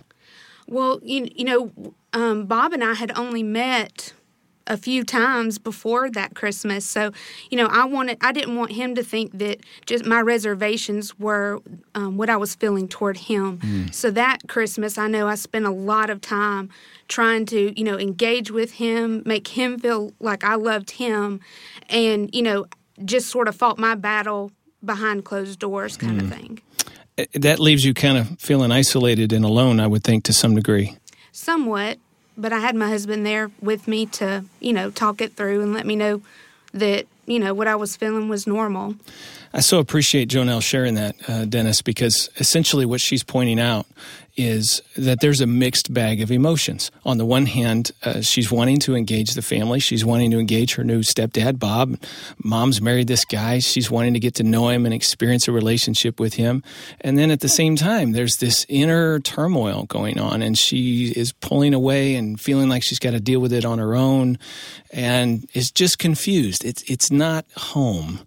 Well, 0.69 1.01
you, 1.03 1.29
you 1.35 1.45
know, 1.45 1.95
um, 2.13 2.47
Bob 2.47 2.73
and 2.73 2.85
I 2.85 2.95
had 2.95 3.11
only 3.19 3.43
met 3.43 4.13
a 4.67 4.77
few 4.77 5.05
times 5.05 5.59
before 5.59 6.11
that 6.11 6.35
Christmas. 6.35 6.85
So, 6.85 7.11
you 7.51 7.57
know, 7.59 7.67
I 7.67 7.85
wanted 7.85 8.19
I 8.21 8.33
didn't 8.33 8.57
want 8.57 8.73
him 8.73 8.95
to 8.95 9.03
think 9.03 9.39
that 9.39 9.61
just 9.87 10.05
my 10.07 10.21
reservations 10.21 11.19
were 11.19 11.61
um, 11.95 12.17
what 12.17 12.29
I 12.31 12.37
was 12.37 12.55
feeling 12.55 12.89
toward 12.89 13.17
him. 13.17 13.59
Mm. 13.59 13.95
So 13.95 14.11
that 14.13 14.39
Christmas, 14.49 14.99
I 14.99 15.09
know 15.09 15.27
I 15.29 15.35
spent 15.37 15.67
a 15.67 15.71
lot 15.71 16.11
of 16.11 16.21
time 16.21 16.71
trying 17.09 17.47
to, 17.47 17.79
you 17.79 17.85
know, 17.85 17.99
engage 17.99 18.51
with 18.51 18.73
him, 18.73 19.23
make 19.27 19.49
him 19.49 19.79
feel 19.79 20.13
like 20.21 20.45
I 20.45 20.55
loved 20.55 20.93
him, 20.93 21.41
and 21.89 22.31
you 22.35 22.43
know. 22.43 22.67
just 23.05 23.31
sort 23.31 23.49
of 23.49 23.57
fought 23.57 23.79
my 23.79 23.95
battle 23.97 24.53
behind 24.85 25.25
closed 25.25 25.59
doors, 25.59 25.97
kind 25.97 26.21
Hmm. 26.21 26.27
of 26.33 26.39
thing. 26.39 26.61
Uh, 27.19 27.25
That 27.35 27.59
leaves 27.59 27.85
you 27.87 27.95
kind 27.95 28.17
of 28.19 28.39
feeling 28.39 28.71
isolated 28.71 29.33
and 29.33 29.45
alone, 29.45 29.81
I 29.81 29.87
would 29.87 30.05
think, 30.05 30.25
to 30.25 30.33
some 30.33 30.55
degree. 30.55 30.97
Somewhat, 31.33 31.99
but 32.37 32.53
I 32.53 32.59
had 32.61 32.75
my 32.75 32.89
husband 32.89 33.27
there 33.27 33.51
with 33.61 33.87
me 33.89 34.07
to, 34.07 34.45
you 34.61 34.73
know, 34.73 34.91
talk 34.91 35.21
it 35.21 35.35
through 35.35 35.63
and 35.63 35.73
let 35.73 35.87
me 35.87 35.97
know 35.97 36.23
that, 36.73 37.07
you 37.27 37.39
know, 37.39 37.55
what 37.55 37.69
I 37.69 37.77
was 37.77 37.97
feeling 37.97 38.29
was 38.29 38.47
normal. 38.47 38.97
I 39.53 39.61
so 39.61 39.79
appreciate 39.79 40.29
Jonelle 40.29 40.63
sharing 40.63 40.95
that, 40.95 41.15
uh, 41.29 41.45
Dennis, 41.45 41.83
because 41.83 42.31
essentially 42.39 42.87
what 42.87 43.01
she's 43.01 43.23
pointing 43.23 43.61
out 43.61 43.87
is 44.37 44.81
that 44.97 45.21
there's 45.21 45.41
a 45.41 45.47
mixed 45.47 45.93
bag 45.93 46.23
of 46.23 46.31
emotions. 46.31 46.91
On 47.05 47.19
the 47.19 47.27
one 47.27 47.47
hand, 47.47 47.93
uh, 48.03 48.23
she's 48.23 48.51
wanting 48.51 48.79
to 48.79 48.95
engage 48.95 49.35
the 49.35 49.43
family. 49.43 49.79
She's 49.79 50.05
wanting 50.05 50.31
to 50.31 50.39
engage 50.39 50.75
her 50.75 50.85
new 50.85 51.01
stepdad, 51.01 51.59
Bob. 51.59 51.99
Mom's 52.43 52.81
married 52.81 53.09
this 53.09 53.25
guy. 53.25 53.59
She's 53.59 53.91
wanting 53.91 54.15
to 54.15 54.21
get 54.21 54.35
to 54.37 54.43
know 54.43 54.69
him 54.69 54.87
and 54.87 54.95
experience 54.95 55.49
a 55.49 55.53
relationship 55.53 56.19
with 56.19 56.35
him. 56.35 56.63
And 57.03 57.19
then 57.19 57.31
at 57.31 57.41
the 57.41 57.49
same 57.49 57.77
time, 57.77 58.13
there's 58.13 58.37
this 58.37 58.65
inner 58.69 59.21
turmoil 59.21 59.85
going 59.85 60.19
on, 60.19 60.41
and 60.41 60.57
she 60.57 61.13
is 61.13 61.33
pulling 61.33 61.75
away 61.75 62.15
and 62.15 62.41
feeling 62.41 62.69
like 62.69 62.83
she's 62.83 62.99
got 62.99 63.11
to 63.11 63.21
deal 63.21 63.41
with 63.41 63.53
it 63.53 63.65
on 63.65 63.79
her 63.79 63.95
own 63.95 64.39
and 64.93 65.49
is 65.55 65.71
just 65.71 65.99
confused. 65.99 66.65
It's, 66.65 66.83
it's 66.91 67.11
not 67.11 67.45
home. 67.57 68.21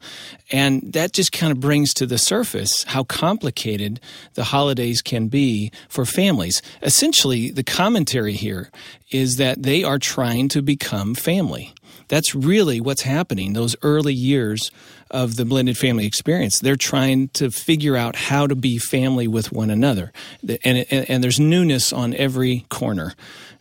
And 0.51 0.93
that 0.93 1.13
just 1.13 1.31
kind 1.31 1.51
of 1.51 1.59
brings 1.59 1.93
to 1.95 2.05
the 2.05 2.17
surface 2.17 2.83
how 2.87 3.03
complicated 3.03 3.99
the 4.35 4.45
holidays 4.45 5.01
can 5.01 5.27
be 5.27 5.71
for 5.95 6.05
families. 6.05 6.61
Essentially, 6.81 7.49
the 7.49 7.63
commentary 7.63 8.33
here 8.33 8.69
is 9.11 9.37
that 9.37 9.63
they 9.63 9.83
are 9.83 9.97
trying 9.97 10.49
to 10.49 10.61
become 10.61 11.15
family. 11.15 11.73
That's 12.09 12.35
really 12.35 12.79
what's 12.81 13.03
happening 13.03 13.53
those 13.53 13.75
early 13.81 14.13
years 14.13 14.71
of 15.09 15.37
the 15.37 15.45
blended 15.45 15.77
family 15.77 16.05
experience. 16.05 16.59
They're 16.59 16.75
trying 16.75 17.29
to 17.29 17.49
figure 17.49 17.95
out 17.95 18.15
how 18.15 18.45
to 18.45 18.55
be 18.55 18.77
family 18.77 19.27
with 19.27 19.51
one 19.51 19.69
another. 19.69 20.11
And, 20.43 20.85
and, 20.91 21.09
and 21.09 21.23
there's 21.23 21.39
newness 21.39 21.93
on 21.93 22.13
every 22.13 22.65
corner. 22.69 23.13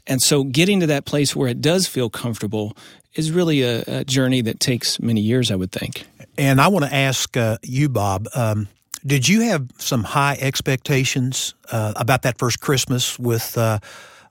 And 0.06 0.20
so 0.20 0.44
getting 0.44 0.80
to 0.80 0.86
that 0.88 1.04
place 1.04 1.34
where 1.36 1.48
it 1.48 1.60
does 1.62 1.86
feel 1.86 2.10
comfortable 2.10 2.76
is 3.14 3.30
really 3.30 3.62
a, 3.62 3.84
a 3.86 4.04
journey 4.04 4.42
that 4.42 4.58
takes 4.58 5.00
many 5.00 5.20
years, 5.20 5.50
I 5.50 5.54
would 5.54 5.72
think. 5.72 6.04
And 6.36 6.60
I 6.60 6.68
want 6.68 6.84
to 6.84 6.92
ask 6.92 7.36
uh, 7.36 7.58
you, 7.62 7.88
Bob. 7.88 8.26
Um, 8.34 8.68
did 9.06 9.28
you 9.28 9.42
have 9.42 9.68
some 9.78 10.02
high 10.02 10.36
expectations 10.40 11.54
uh, 11.70 11.92
about 11.96 12.22
that 12.22 12.38
first 12.38 12.60
Christmas 12.60 13.18
with 13.18 13.56
uh, 13.58 13.78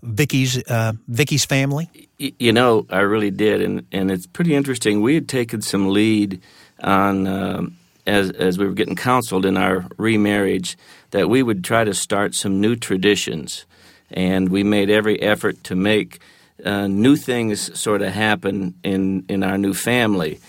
Vicky's 0.01 0.58
uh, 0.70 0.94
Vicky's 1.08 1.46
family? 1.46 1.89
You 2.18 2.51
know, 2.51 2.86
I 2.89 3.00
really 3.00 3.32
did, 3.32 3.62
and 3.62 3.86
and 3.92 4.12
it's 4.12 4.27
pretty 4.27 4.56
interesting. 4.56 5.01
We 5.01 5.15
had 5.15 5.30
taken 5.30 5.62
some 5.62 5.89
lead 5.89 6.42
on 6.82 7.27
um, 7.27 7.77
as 8.08 8.32
as 8.32 8.58
we 8.58 8.65
were 8.65 8.74
getting 8.74 8.96
counseled 8.96 9.46
in 9.46 9.58
our 9.58 9.86
remarriage 9.98 10.77
that 11.12 11.30
we 11.30 11.44
would 11.44 11.63
try 11.63 11.84
to 11.84 11.94
start 11.94 12.34
some 12.34 12.60
new 12.60 12.75
traditions, 12.75 13.65
and 14.12 14.50
we 14.50 14.63
made 14.63 14.89
every 14.89 15.22
effort 15.22 15.63
to 15.65 15.75
make 15.75 16.20
uh, 16.65 16.88
new 16.88 17.15
things 17.15 17.80
sort 17.80 18.01
of 18.01 18.12
happen 18.12 18.74
in 18.84 19.25
in 19.30 19.44
our 19.44 19.58
new 19.58 19.74
family. 19.74 20.39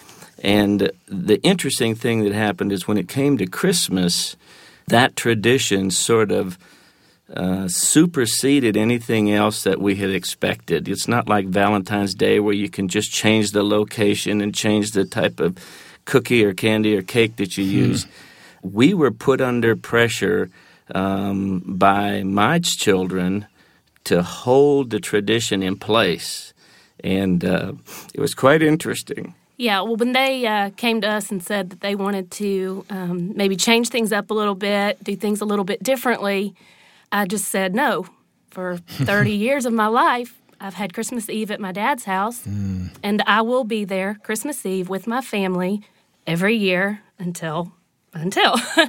And 0.44 0.92
the 1.08 1.40
interesting 1.42 1.94
thing 1.94 2.22
that 2.24 2.34
happened 2.34 2.70
is 2.70 2.86
when 2.86 2.98
it 2.98 3.08
came 3.08 3.38
to 3.38 3.46
Christmas, 3.46 4.36
that 4.88 5.16
tradition 5.16 5.90
sort 5.90 6.30
of 6.30 6.58
uh, 7.34 7.66
superseded 7.66 8.76
anything 8.76 9.32
else 9.32 9.64
that 9.64 9.80
we 9.80 9.94
had 9.94 10.10
expected. 10.10 10.86
It's 10.86 11.08
not 11.08 11.30
like 11.30 11.46
Valentine's 11.46 12.14
Day 12.14 12.40
where 12.40 12.52
you 12.52 12.68
can 12.68 12.88
just 12.88 13.10
change 13.10 13.52
the 13.52 13.62
location 13.62 14.42
and 14.42 14.54
change 14.54 14.90
the 14.90 15.06
type 15.06 15.40
of 15.40 15.56
cookie 16.04 16.44
or 16.44 16.52
candy 16.52 16.94
or 16.94 17.00
cake 17.00 17.36
that 17.36 17.56
you 17.56 17.64
use. 17.64 18.06
We 18.62 18.92
were 18.92 19.10
put 19.10 19.40
under 19.40 19.74
pressure 19.74 20.50
um, 20.94 21.62
by 21.66 22.22
my 22.22 22.58
children 22.58 23.46
to 24.04 24.22
hold 24.22 24.90
the 24.90 25.00
tradition 25.00 25.62
in 25.62 25.76
place. 25.76 26.52
And 27.02 27.42
uh, 27.42 27.72
it 28.12 28.20
was 28.20 28.34
quite 28.34 28.62
interesting. 28.62 29.34
Yeah, 29.56 29.82
well, 29.82 29.96
when 29.96 30.12
they 30.12 30.46
uh, 30.46 30.70
came 30.70 31.00
to 31.02 31.08
us 31.08 31.30
and 31.30 31.42
said 31.42 31.70
that 31.70 31.80
they 31.80 31.94
wanted 31.94 32.30
to 32.32 32.84
um, 32.90 33.36
maybe 33.36 33.54
change 33.56 33.88
things 33.88 34.12
up 34.12 34.30
a 34.30 34.34
little 34.34 34.56
bit, 34.56 35.02
do 35.04 35.14
things 35.14 35.40
a 35.40 35.44
little 35.44 35.64
bit 35.64 35.82
differently, 35.82 36.54
I 37.12 37.26
just 37.26 37.46
said 37.48 37.74
no. 37.74 38.06
For 38.50 38.76
30 38.86 39.32
years 39.32 39.64
of 39.66 39.72
my 39.72 39.86
life, 39.86 40.40
I've 40.60 40.74
had 40.74 40.92
Christmas 40.92 41.28
Eve 41.28 41.50
at 41.50 41.60
my 41.60 41.72
dad's 41.72 42.04
house, 42.04 42.46
and 43.02 43.22
I 43.26 43.42
will 43.42 43.64
be 43.64 43.84
there 43.84 44.18
Christmas 44.22 44.64
Eve 44.64 44.88
with 44.88 45.06
my 45.06 45.20
family 45.20 45.82
every 46.26 46.56
year 46.56 47.00
until 47.18 47.72
until. 48.12 48.54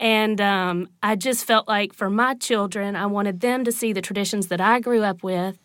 and 0.00 0.40
um, 0.40 0.88
I 1.02 1.16
just 1.16 1.44
felt 1.44 1.66
like 1.66 1.92
for 1.92 2.08
my 2.08 2.34
children, 2.34 2.94
I 2.94 3.06
wanted 3.06 3.40
them 3.40 3.64
to 3.64 3.72
see 3.72 3.92
the 3.92 4.00
traditions 4.00 4.46
that 4.46 4.60
I 4.60 4.78
grew 4.78 5.02
up 5.02 5.22
with, 5.24 5.58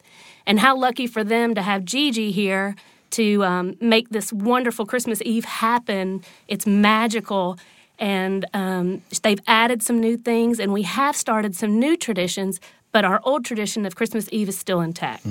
and 0.46 0.60
how 0.60 0.76
lucky 0.76 1.08
for 1.08 1.24
them 1.24 1.56
to 1.56 1.62
have 1.62 1.86
Gigi 1.86 2.32
here 2.32 2.76
to 3.16 3.44
um, 3.44 3.76
make 3.80 4.10
this 4.10 4.32
wonderful 4.32 4.86
Christmas 4.86 5.22
Eve 5.24 5.46
happen. 5.46 6.24
It's 6.48 6.66
magical. 6.66 7.58
And 7.98 8.46
um, 8.54 9.02
they've 9.24 9.40
added 9.48 9.82
some 9.82 10.00
new 10.02 10.18
things, 10.18 10.60
and 10.60 10.74
we 10.74 10.84
have 10.84 11.16
started 11.16 11.56
some 11.56 11.80
new 11.80 11.96
traditions, 11.96 12.60
but 12.92 13.06
our 13.06 13.22
old 13.24 13.46
tradition 13.46 13.86
of 13.86 13.96
Christmas 13.96 14.28
Eve 14.34 14.50
is 14.50 14.58
still 14.58 14.82
intact. 14.82 15.26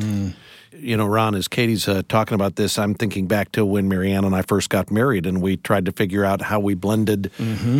You 0.73 0.97
know, 0.97 1.07
Ron, 1.07 1.35
as 1.35 1.47
Katie's 1.47 1.87
uh, 1.87 2.03
talking 2.09 2.35
about 2.35 2.57
this, 2.57 2.79
I'm 2.79 2.95
thinking 2.95 3.26
back 3.26 3.53
to 3.53 3.64
when 3.64 3.88
Marianne 3.88 4.25
and 4.25 4.35
I 4.35 4.43
first 4.43 4.71
got 4.71 4.91
married, 4.91 5.26
and 5.26 5.43
we 5.43 5.59
tried 5.59 5.85
to 5.87 5.93
figure 5.93 6.25
out 6.25 6.41
how 6.41 6.59
we 6.59 6.75
blended 6.75 7.31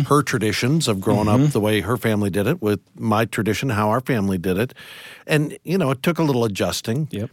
her 0.07 0.21
traditions 0.21 0.87
of 0.87 1.01
growing 1.01 1.27
up 1.27 1.41
the 1.51 1.59
way 1.59 1.81
her 1.81 1.97
family 1.97 2.29
did 2.29 2.45
it 2.45 2.61
with 2.61 2.79
my 2.95 3.25
tradition, 3.25 3.69
how 3.69 3.89
our 3.89 4.01
family 4.01 4.37
did 4.37 4.57
it. 4.57 4.73
And, 5.25 5.57
you 5.63 5.77
know, 5.79 5.91
it 5.91 6.03
took 6.03 6.19
a 6.19 6.23
little 6.23 6.45
adjusting. 6.45 7.07
Yep. 7.11 7.31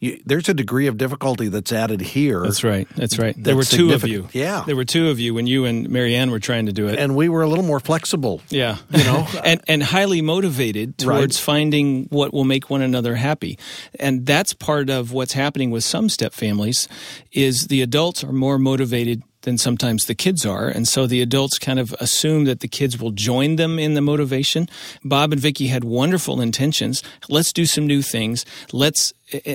You, 0.00 0.18
there's 0.24 0.48
a 0.48 0.54
degree 0.54 0.86
of 0.86 0.96
difficulty 0.96 1.48
that's 1.48 1.72
added 1.72 2.00
here. 2.00 2.42
That's 2.42 2.64
right. 2.64 2.88
That's 2.96 3.18
right. 3.18 3.34
There 3.36 3.54
were 3.54 3.64
two 3.64 3.92
of 3.92 4.06
you. 4.08 4.28
Yeah. 4.32 4.64
There 4.66 4.74
were 4.74 4.86
two 4.86 5.10
of 5.10 5.20
you 5.20 5.34
when 5.34 5.46
you 5.46 5.66
and 5.66 5.90
Marianne 5.90 6.30
were 6.30 6.40
trying 6.40 6.66
to 6.66 6.72
do 6.72 6.88
it. 6.88 6.98
And 6.98 7.14
we 7.14 7.28
were 7.28 7.42
a 7.42 7.48
little 7.48 7.64
more 7.66 7.80
flexible. 7.80 8.40
Yeah. 8.48 8.78
You 8.90 9.04
know? 9.04 9.26
and 9.44 9.60
and 9.68 9.82
highly 9.82 10.22
motivated 10.22 10.96
towards 10.96 11.36
Right. 11.36 11.44
finding 11.44 12.04
what 12.06 12.32
will 12.32 12.44
make 12.44 12.70
one 12.70 12.80
another 12.80 13.14
happy. 13.16 13.58
And 13.98 14.24
that's 14.24 14.54
part 14.54 14.88
of 14.88 15.12
what's 15.12 15.34
happening 15.34 15.70
with 15.70 15.84
some 15.84 16.08
step 16.08 16.32
families 16.32 16.88
is 17.30 17.66
the 17.66 17.82
adults 17.82 18.24
are 18.24 18.32
more 18.32 18.58
motivated 18.58 19.22
than 19.42 19.56
sometimes 19.58 20.04
the 20.04 20.14
kids 20.14 20.44
are. 20.44 20.68
And 20.68 20.86
so 20.86 21.06
the 21.06 21.22
adults 21.22 21.58
kind 21.58 21.78
of 21.78 21.94
assume 22.00 22.44
that 22.44 22.60
the 22.60 22.68
kids 22.68 23.00
will 23.00 23.10
join 23.10 23.56
them 23.56 23.78
in 23.78 23.94
the 23.94 24.00
motivation. 24.00 24.68
Bob 25.04 25.32
and 25.32 25.40
Vicky 25.40 25.68
had 25.68 25.84
wonderful 25.84 26.40
intentions. 26.40 27.02
Let's 27.28 27.52
do 27.52 27.66
some 27.66 27.86
new 27.86 28.02
things. 28.02 28.44
Let's 28.72 29.12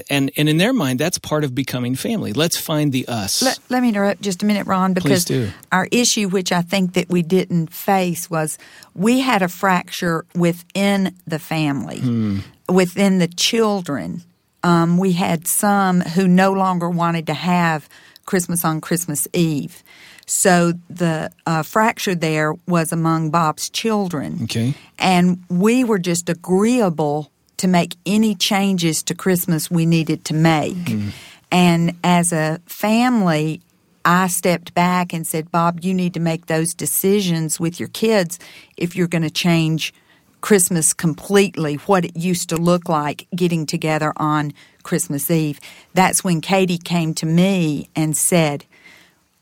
and 0.10 0.32
and 0.38 0.48
in 0.48 0.58
their 0.58 0.74
mind 0.74 1.00
that's 1.00 1.18
part 1.18 1.44
of 1.44 1.54
becoming 1.54 1.96
family. 1.96 2.34
Let's 2.34 2.58
find 2.58 2.92
the 2.92 3.08
us. 3.08 3.42
Let, 3.42 3.60
let 3.70 3.82
me 3.82 3.90
interrupt 3.90 4.22
just 4.22 4.42
a 4.42 4.46
minute, 4.46 4.66
Ron, 4.68 4.94
because 4.94 5.30
our 5.72 5.88
issue, 5.92 6.30
which 6.30 6.52
I 6.52 6.62
think 6.62 6.94
that 6.94 7.10
we 7.10 7.22
didn't 7.22 7.74
face, 7.74 8.30
was 8.30 8.58
we 8.94 9.20
had 9.20 9.42
a 9.42 9.48
fracture 9.48 10.26
within 10.34 11.16
the 11.28 11.40
family, 11.40 12.42
within 12.70 13.20
the 13.20 13.28
children. 13.28 14.24
Um, 14.64 14.98
we 14.98 15.12
had 15.12 15.48
some 15.48 16.02
who 16.02 16.28
no 16.28 16.52
longer 16.52 16.90
wanted 16.90 17.28
to 17.28 17.36
have 17.36 17.88
Christmas 18.26 18.66
on 18.66 18.82
Christmas 18.82 19.28
Eve. 19.34 19.84
So 20.26 20.74
the 20.90 21.32
uh, 21.46 21.64
fracture 21.64 22.16
there 22.16 22.54
was 22.68 22.92
among 22.92 23.30
Bob's 23.30 23.70
children. 23.70 24.40
Okay. 24.44 24.74
And 24.98 25.44
we 25.50 25.84
were 25.84 26.00
just 26.00 26.30
agreeable 26.30 27.32
to 27.58 27.68
make 27.68 27.96
any 28.06 28.36
changes 28.36 29.04
to 29.04 29.16
Christmas 29.16 29.72
we 29.72 29.86
needed 29.86 30.26
to 30.26 30.34
make. 30.34 30.76
And 31.52 31.96
as 32.04 32.34
a 32.34 32.60
family, 32.66 33.62
I 34.04 34.28
stepped 34.28 34.74
back 34.74 35.14
and 35.14 35.26
said, 35.26 35.52
Bob, 35.52 35.80
you 35.84 35.94
need 35.94 36.14
to 36.16 36.20
make 36.20 36.48
those 36.48 36.74
decisions 36.74 37.60
with 37.60 37.80
your 37.80 37.90
kids 37.90 38.40
if 38.78 38.96
you're 38.96 39.08
going 39.08 39.24
to 39.24 39.30
change 39.30 39.94
Christmas 40.46 40.94
completely, 40.94 41.78
what 41.88 42.06
it 42.06 42.16
used 42.16 42.50
to 42.50 42.56
look 42.56 42.88
like 42.88 43.26
getting 43.36 43.66
together 43.66 44.14
on 44.18 44.54
Christmas 44.84 45.32
Eve. 45.32 45.60
That's 45.96 46.24
when 46.24 46.40
Katie 46.40 46.78
came 46.78 47.16
to 47.16 47.26
me 47.26 47.90
and 47.96 48.16
said, 48.16 48.64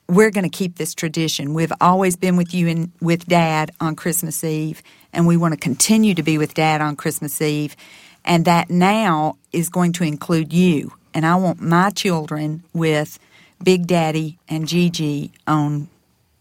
we're 0.08 0.32
going 0.32 0.50
to 0.50 0.58
keep 0.58 0.78
this 0.78 0.94
tradition. 0.96 1.54
We've 1.54 1.74
always 1.82 2.16
been 2.16 2.38
with 2.38 2.54
you 2.54 2.70
and 2.70 2.94
with 3.02 3.26
Dad 3.26 3.72
on 3.82 3.98
Christmas 3.98 4.46
Eve, 4.46 4.82
and 5.12 5.28
we 5.28 5.36
want 5.36 5.54
to 5.54 5.60
continue 5.60 6.14
to 6.16 6.24
be 6.24 6.38
with 6.38 6.54
Dad 6.54 6.80
on 6.80 6.96
Christmas 6.96 7.42
Eve. 7.42 7.76
And 8.24 8.46
that 8.46 8.70
now 8.70 9.36
is 9.52 9.68
going 9.68 9.92
to 9.94 10.06
include 10.06 10.54
you. 10.54 10.94
And 11.14 11.26
I 11.26 11.36
want 11.36 11.60
my 11.60 11.90
children 11.90 12.64
with 12.72 13.20
Big 13.62 13.88
Daddy 13.88 14.40
and 14.48 14.70
Gigi 14.70 15.34
on 15.48 15.90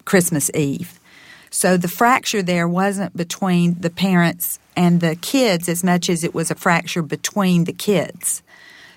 Christmas 0.04 0.52
Eve. 0.54 1.00
So 1.52 1.76
the 1.76 1.86
fracture 1.86 2.42
there 2.42 2.66
wasn't 2.66 3.14
between 3.14 3.78
the 3.78 3.90
parents 3.90 4.58
and 4.74 5.02
the 5.02 5.16
kids 5.16 5.68
as 5.68 5.84
much 5.84 6.08
as 6.08 6.24
it 6.24 6.34
was 6.34 6.50
a 6.50 6.54
fracture 6.54 7.02
between 7.02 7.64
the 7.64 7.74
kids. 7.74 8.42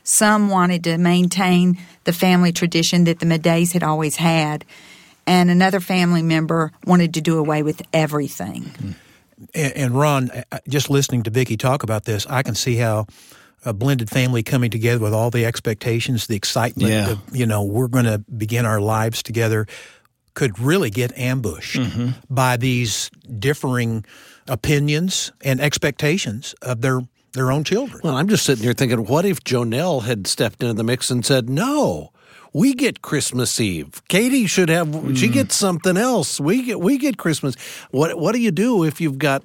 Some 0.04 0.50
wanted 0.50 0.82
to 0.86 0.98
maintain 0.98 1.78
the 2.06 2.14
family 2.14 2.54
tradition 2.54 3.04
that 3.04 3.20
the 3.20 3.26
Madejs 3.26 3.74
had 3.74 3.84
always 3.84 4.16
had, 4.16 4.64
and 5.28 5.52
another 5.52 5.82
family 5.82 6.24
member 6.24 6.72
wanted 6.86 7.14
to 7.16 7.22
do 7.22 7.38
away 7.40 7.62
with 7.62 7.82
everything. 7.92 8.96
And, 9.54 9.74
and 9.74 10.00
Ron, 10.00 10.30
uh, 10.32 10.60
just 10.70 10.90
listening 10.90 11.24
to 11.24 11.32
Vicki 11.32 11.58
talk 11.58 11.84
about 11.84 12.06
this, 12.06 12.26
I 12.28 12.42
can 12.42 12.56
see 12.56 12.78
how 12.78 13.08
a 13.66 13.74
blended 13.74 14.10
family 14.10 14.44
coming 14.44 14.70
together 14.72 15.04
with 15.04 15.14
all 15.14 15.30
the 15.30 15.44
expectations, 15.46 16.28
the 16.28 16.38
excitement 16.38 16.92
Yeah. 16.92 17.10
of, 17.12 17.20
you 17.36 17.46
know, 17.48 17.64
we're 17.64 17.90
going 17.90 18.06
to 18.06 18.20
begin 18.20 18.66
our 18.66 18.80
lives 18.80 19.22
together 19.24 19.68
could 20.36 20.60
really 20.60 20.90
get 20.92 21.18
ambushed 21.18 21.78
mm-hmm. 21.78 22.10
by 22.30 22.56
these 22.58 23.10
differing 23.40 24.06
opinions 24.48 25.32
and 25.42 25.60
expectations 25.60 26.54
of 26.62 26.82
their 26.82 27.02
their 27.34 27.52
own 27.52 27.64
children. 27.66 28.00
Well, 28.04 28.16
I'm 28.16 28.30
just 28.30 28.46
sitting 28.46 28.64
here 28.64 28.74
thinking, 28.74 29.06
what 29.06 29.26
if 29.26 29.44
Jonelle 29.44 30.04
had 30.04 30.26
stepped 30.26 30.64
into 30.64 30.74
the 30.74 30.84
mix 30.86 31.12
and 31.12 31.26
said, 31.26 31.50
no, 31.50 32.14
we 32.54 32.74
get 32.74 33.02
Christmas 33.02 33.60
Eve. 33.60 34.02
Katie 34.08 34.46
should 34.46 34.70
have, 34.70 34.88
she 35.18 35.28
mm. 35.28 35.34
gets 35.34 35.56
something 35.56 35.98
else. 35.98 36.40
We 36.40 36.64
get, 36.64 36.80
we 36.80 36.98
get 36.98 37.18
Christmas. 37.18 37.56
What, 37.92 38.18
what 38.18 38.34
do 38.34 38.40
you 38.40 38.52
do 38.52 38.86
if 38.86 39.02
you've 39.02 39.18
got 39.18 39.44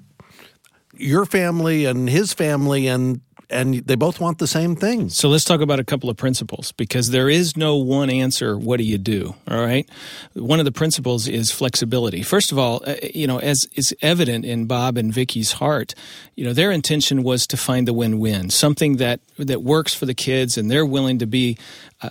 your 0.94 1.24
family 1.24 1.84
and 1.84 2.08
his 2.08 2.32
family 2.32 2.86
and, 2.86 3.22
and 3.50 3.74
they 3.86 3.94
both 3.94 4.20
want 4.20 4.38
the 4.38 4.46
same 4.46 4.76
thing? 4.76 5.08
So 5.08 5.28
let's 5.28 5.44
talk 5.44 5.60
about 5.60 5.80
a 5.80 5.84
couple 5.84 6.08
of 6.08 6.16
principles 6.16 6.72
because 6.72 7.10
there 7.10 7.28
is 7.28 7.56
no 7.56 7.76
one 7.76 8.10
answer. 8.10 8.56
What 8.56 8.78
do 8.78 8.84
you 8.84 8.98
do? 8.98 9.34
All 9.48 9.60
right. 9.60 9.88
One 10.34 10.58
of 10.58 10.64
the 10.64 10.72
principles 10.72 11.28
is 11.28 11.50
flexibility. 11.50 12.22
First 12.22 12.52
of 12.52 12.58
all, 12.58 12.82
uh, 12.86 12.96
you 13.14 13.26
know, 13.26 13.38
as 13.38 13.66
is 13.74 13.94
evident 14.02 14.44
in 14.44 14.66
Bob 14.66 14.96
and 14.96 15.12
Vicky's 15.12 15.52
heart, 15.52 15.94
you 16.36 16.44
know, 16.44 16.52
their 16.52 16.70
intention 16.70 17.22
was 17.22 17.46
to 17.48 17.56
find 17.56 17.86
the 17.86 17.92
win-win, 17.92 18.50
something 18.50 18.96
that 18.96 19.20
that 19.36 19.62
works 19.62 19.94
for 19.94 20.06
the 20.06 20.14
kids, 20.14 20.56
and 20.56 20.70
they're 20.70 20.86
willing 20.86 21.18
to 21.18 21.26
be 21.26 21.56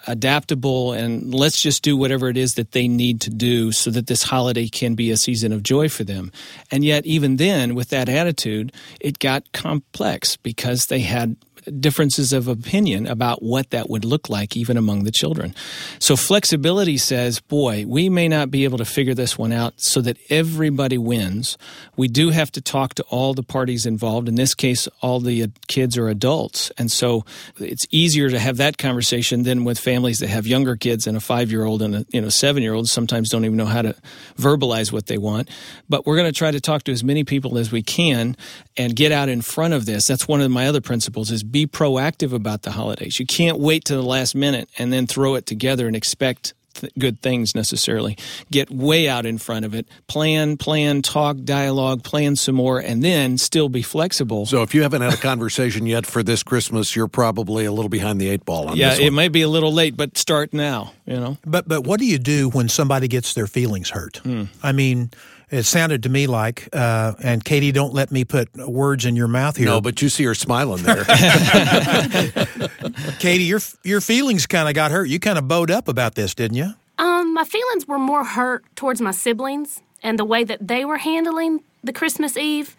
adaptable 0.07 0.93
and 0.93 1.33
let's 1.33 1.61
just 1.61 1.83
do 1.83 1.97
whatever 1.97 2.29
it 2.29 2.37
is 2.37 2.55
that 2.55 2.71
they 2.71 2.87
need 2.87 3.21
to 3.21 3.29
do 3.29 3.71
so 3.71 3.89
that 3.89 4.07
this 4.07 4.23
holiday 4.23 4.67
can 4.67 4.95
be 4.95 5.11
a 5.11 5.17
season 5.17 5.51
of 5.51 5.63
joy 5.63 5.89
for 5.89 6.03
them. 6.03 6.31
And 6.71 6.83
yet, 6.83 7.05
even 7.05 7.37
then, 7.37 7.75
with 7.75 7.89
that 7.89 8.09
attitude, 8.09 8.71
it 8.99 9.19
got 9.19 9.51
complex 9.51 10.37
because 10.37 10.87
they 10.87 10.99
had 10.99 11.35
differences 11.79 12.33
of 12.33 12.47
opinion 12.47 13.07
about 13.07 13.41
what 13.41 13.69
that 13.71 13.89
would 13.89 14.05
look 14.05 14.29
like 14.29 14.55
even 14.55 14.77
among 14.77 15.03
the 15.03 15.11
children. 15.11 15.55
So 15.99 16.15
flexibility 16.15 16.97
says, 16.97 17.39
boy, 17.39 17.85
we 17.87 18.09
may 18.09 18.27
not 18.27 18.51
be 18.51 18.63
able 18.63 18.77
to 18.77 18.85
figure 18.85 19.13
this 19.13 19.37
one 19.37 19.51
out 19.51 19.73
so 19.77 20.01
that 20.01 20.17
everybody 20.29 20.97
wins. 20.97 21.57
We 21.95 22.07
do 22.07 22.29
have 22.29 22.51
to 22.53 22.61
talk 22.61 22.93
to 22.95 23.03
all 23.09 23.33
the 23.33 23.43
parties 23.43 23.85
involved. 23.85 24.27
In 24.27 24.35
this 24.35 24.53
case, 24.53 24.87
all 25.01 25.19
the 25.19 25.51
kids 25.67 25.97
are 25.97 26.07
adults. 26.07 26.71
And 26.77 26.91
so 26.91 27.25
it's 27.57 27.85
easier 27.91 28.29
to 28.29 28.39
have 28.39 28.57
that 28.57 28.77
conversation 28.77 29.43
than 29.43 29.63
with 29.63 29.79
families 29.79 30.19
that 30.19 30.29
have 30.29 30.47
younger 30.47 30.75
kids 30.75 31.07
and 31.07 31.17
a 31.17 31.19
5-year-old 31.19 31.81
and 31.81 31.95
a, 31.95 32.05
you 32.09 32.21
know, 32.21 32.27
7-year-old 32.27 32.89
sometimes 32.89 33.29
don't 33.29 33.45
even 33.45 33.57
know 33.57 33.65
how 33.65 33.81
to 33.81 33.95
verbalize 34.37 34.91
what 34.91 35.07
they 35.07 35.17
want. 35.17 35.49
But 35.87 36.05
we're 36.05 36.15
going 36.15 36.31
to 36.31 36.37
try 36.37 36.51
to 36.51 36.61
talk 36.61 36.83
to 36.83 36.91
as 36.91 37.03
many 37.03 37.23
people 37.23 37.57
as 37.57 37.71
we 37.71 37.83
can 37.83 38.37
and 38.77 38.95
get 38.95 39.11
out 39.11 39.29
in 39.29 39.41
front 39.41 39.73
of 39.73 39.85
this. 39.85 40.07
That's 40.07 40.27
one 40.27 40.41
of 40.41 40.51
my 40.51 40.67
other 40.67 40.81
principles 40.81 41.31
is 41.31 41.43
be 41.51 41.67
proactive 41.67 42.33
about 42.33 42.63
the 42.63 42.71
holidays. 42.71 43.19
You 43.19 43.25
can't 43.25 43.59
wait 43.59 43.85
to 43.85 43.95
the 43.95 44.03
last 44.03 44.35
minute 44.35 44.69
and 44.77 44.91
then 44.91 45.07
throw 45.07 45.35
it 45.35 45.45
together 45.45 45.87
and 45.87 45.95
expect 45.95 46.53
th- 46.75 46.93
good 46.97 47.21
things 47.21 47.55
necessarily. 47.55 48.17
Get 48.51 48.69
way 48.69 49.07
out 49.07 49.25
in 49.25 49.37
front 49.37 49.65
of 49.65 49.73
it. 49.73 49.87
Plan, 50.07 50.57
plan, 50.57 51.01
talk, 51.01 51.37
dialogue, 51.43 52.03
plan 52.03 52.35
some 52.35 52.55
more, 52.55 52.79
and 52.79 53.03
then 53.03 53.37
still 53.37 53.69
be 53.69 53.81
flexible. 53.81 54.45
So 54.45 54.61
if 54.61 54.73
you 54.73 54.81
haven't 54.83 55.01
had 55.01 55.13
a 55.13 55.17
conversation 55.17 55.85
yet 55.85 56.05
for 56.05 56.23
this 56.23 56.43
Christmas, 56.43 56.95
you're 56.95 57.07
probably 57.07 57.65
a 57.65 57.71
little 57.71 57.89
behind 57.89 58.19
the 58.19 58.29
eight 58.29 58.45
ball 58.45 58.69
on 58.69 58.77
yeah, 58.77 58.91
this 58.91 58.99
it 58.99 59.03
one. 59.05 59.13
might 59.13 59.31
be 59.31 59.41
a 59.41 59.49
little 59.49 59.73
late, 59.73 59.95
but 59.97 60.17
start 60.17 60.53
now, 60.53 60.93
you 61.05 61.15
know? 61.15 61.37
But 61.45 61.67
but 61.67 61.85
what 61.85 61.99
do 61.99 62.05
you 62.05 62.19
do 62.19 62.49
when 62.49 62.69
somebody 62.69 63.07
gets 63.07 63.33
their 63.33 63.47
feelings 63.47 63.89
hurt? 63.89 64.17
Hmm. 64.17 64.43
I 64.63 64.71
mean, 64.71 65.11
it 65.51 65.63
sounded 65.63 66.03
to 66.03 66.09
me 66.09 66.27
like, 66.27 66.69
uh, 66.73 67.13
and 67.23 67.43
Katie, 67.43 67.71
don't 67.71 67.93
let 67.93 68.11
me 68.11 68.25
put 68.25 68.49
words 68.55 69.05
in 69.05 69.15
your 69.15 69.27
mouth 69.27 69.57
here. 69.57 69.65
No, 69.65 69.81
but 69.81 70.01
you 70.01 70.09
see 70.09 70.23
her 70.25 70.35
smiling 70.35 70.83
there. 70.83 71.03
Katie, 73.19 73.45
your 73.45 73.59
your 73.83 74.01
feelings 74.01 74.45
kind 74.45 74.67
of 74.67 74.75
got 74.75 74.91
hurt. 74.91 75.05
You 75.05 75.19
kind 75.19 75.37
of 75.37 75.47
bowed 75.47 75.71
up 75.71 75.87
about 75.87 76.15
this, 76.15 76.35
didn't 76.35 76.57
you? 76.57 76.73
Um, 76.97 77.33
my 77.33 77.45
feelings 77.45 77.87
were 77.87 77.99
more 77.99 78.23
hurt 78.23 78.63
towards 78.75 79.01
my 79.01 79.11
siblings 79.11 79.81
and 80.03 80.19
the 80.19 80.25
way 80.25 80.43
that 80.43 80.67
they 80.67 80.85
were 80.85 80.97
handling 80.97 81.61
the 81.83 81.93
Christmas 81.93 82.37
Eve, 82.37 82.75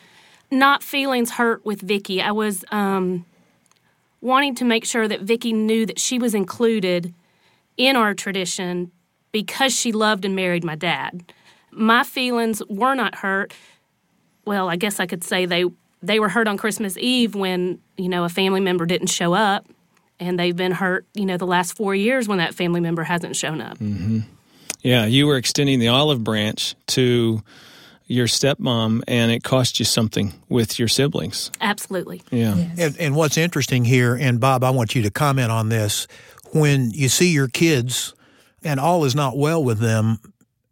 not 0.51 0.83
feelings 0.83 1.33
hurt 1.33 1.65
with 1.65 1.81
Vicky. 1.81 2.21
I 2.21 2.33
was 2.33 2.65
um, 2.71 3.25
wanting 4.21 4.55
to 4.57 4.65
make 4.65 4.85
sure 4.85 5.09
that 5.09 5.23
Vicky 5.23 5.53
knew 5.53 5.87
that 5.87 5.99
she 5.99 6.19
was 6.19 6.35
included 6.35 7.15
in 7.77 7.97
our 7.97 8.15
tradition 8.15 8.91
because 9.33 9.75
she 9.75 9.93
loved 9.93 10.25
and 10.25 10.37
married 10.37 10.65
my 10.65 10.75
dad. 10.75 11.33
My 11.73 12.03
feelings 12.05 12.63
were 12.69 12.95
not 12.95 13.15
hurt. 13.15 13.55
Well, 14.45 14.69
I 14.69 14.77
guess 14.77 15.01
I 15.01 15.07
could 15.07 15.25
say 15.25 15.47
they 15.47 15.65
they 16.03 16.19
were 16.19 16.29
hurt 16.29 16.49
on 16.49 16.57
Christmas 16.57 16.97
Eve 16.97 17.35
when, 17.35 17.79
you 17.97 18.09
know, 18.09 18.25
a 18.25 18.29
family 18.29 18.61
member 18.61 18.87
didn't 18.87 19.09
show 19.09 19.35
up. 19.35 19.67
And 20.19 20.39
they've 20.39 20.57
been 20.57 20.73
hurt, 20.73 21.07
you 21.15 21.25
know, 21.25 21.39
the 21.39 21.47
last 21.47 21.77
four 21.77 21.95
years 21.95 22.29
when 22.29 22.39
that 22.39 22.55
family 22.55 22.81
member 22.81 23.03
hasn't 23.03 23.37
shown 23.37 23.63
up. 23.63 23.79
Mm-hmm. 23.79 24.21
Yeah, 24.83 25.07
you 25.07 25.27
were 25.27 25.39
extending 25.39 25.79
the 25.79 25.89
olive 25.89 26.23
branch 26.23 26.75
to 26.89 27.43
your 28.07 28.27
stepmom, 28.27 29.03
and 29.07 29.31
it 29.31 29.43
cost 29.45 29.79
you 29.79 29.85
something 29.87 30.35
with 30.49 30.79
your 30.79 30.89
siblings. 30.89 31.51
Absolutely. 31.61 32.23
Yeah. 32.31 32.55
And, 32.77 32.97
and 32.99 33.17
what's 33.17 33.39
interesting 33.39 33.85
here, 33.85 34.15
and 34.15 34.41
Bob, 34.41 34.65
I 34.65 34.71
want 34.71 34.95
you 34.95 35.03
to 35.03 35.11
comment 35.11 35.53
on 35.53 35.69
this. 35.69 36.07
When 36.53 36.91
you 36.91 37.09
see 37.09 37.33
your 37.33 37.49
kids 37.49 38.15
and 38.65 38.81
all 38.81 39.05
is 39.05 39.15
not 39.15 39.39
well 39.39 39.63
with 39.63 39.79
them, 39.79 40.19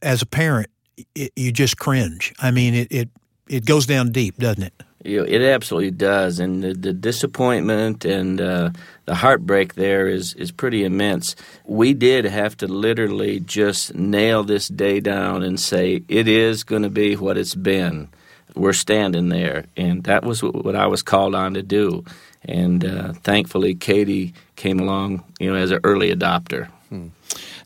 as 0.02 0.20
a 0.20 0.26
parent, 0.26 0.68
it, 1.14 1.32
you 1.36 1.52
just 1.52 1.78
cringe. 1.78 2.32
I 2.40 2.50
mean, 2.50 2.74
it, 2.74 2.88
it 2.90 3.08
it 3.48 3.64
goes 3.66 3.86
down 3.86 4.12
deep, 4.12 4.36
doesn't 4.36 4.62
it? 4.62 4.72
It 5.04 5.42
absolutely 5.42 5.92
does, 5.92 6.40
and 6.40 6.62
the, 6.62 6.74
the 6.74 6.92
disappointment 6.92 8.04
and 8.04 8.40
uh, 8.40 8.70
the 9.04 9.14
heartbreak 9.14 9.74
there 9.74 10.08
is 10.08 10.34
is 10.34 10.50
pretty 10.50 10.84
immense. 10.84 11.36
We 11.64 11.94
did 11.94 12.24
have 12.24 12.56
to 12.58 12.66
literally 12.66 13.38
just 13.40 13.94
nail 13.94 14.42
this 14.42 14.68
day 14.68 15.00
down 15.00 15.44
and 15.44 15.58
say 15.58 16.02
it 16.08 16.26
is 16.26 16.64
going 16.64 16.82
to 16.82 16.90
be 16.90 17.14
what 17.14 17.38
it's 17.38 17.54
been. 17.54 18.08
We're 18.54 18.72
standing 18.72 19.28
there, 19.28 19.66
and 19.76 20.02
that 20.04 20.24
was 20.24 20.42
what, 20.42 20.64
what 20.64 20.74
I 20.74 20.88
was 20.88 21.02
called 21.02 21.34
on 21.34 21.54
to 21.54 21.62
do. 21.62 22.04
And 22.42 22.84
uh, 22.84 23.12
thankfully, 23.12 23.76
Katie 23.76 24.34
came 24.56 24.80
along, 24.80 25.24
you 25.38 25.50
know, 25.50 25.56
as 25.56 25.70
an 25.70 25.80
early 25.84 26.14
adopter. 26.14 26.68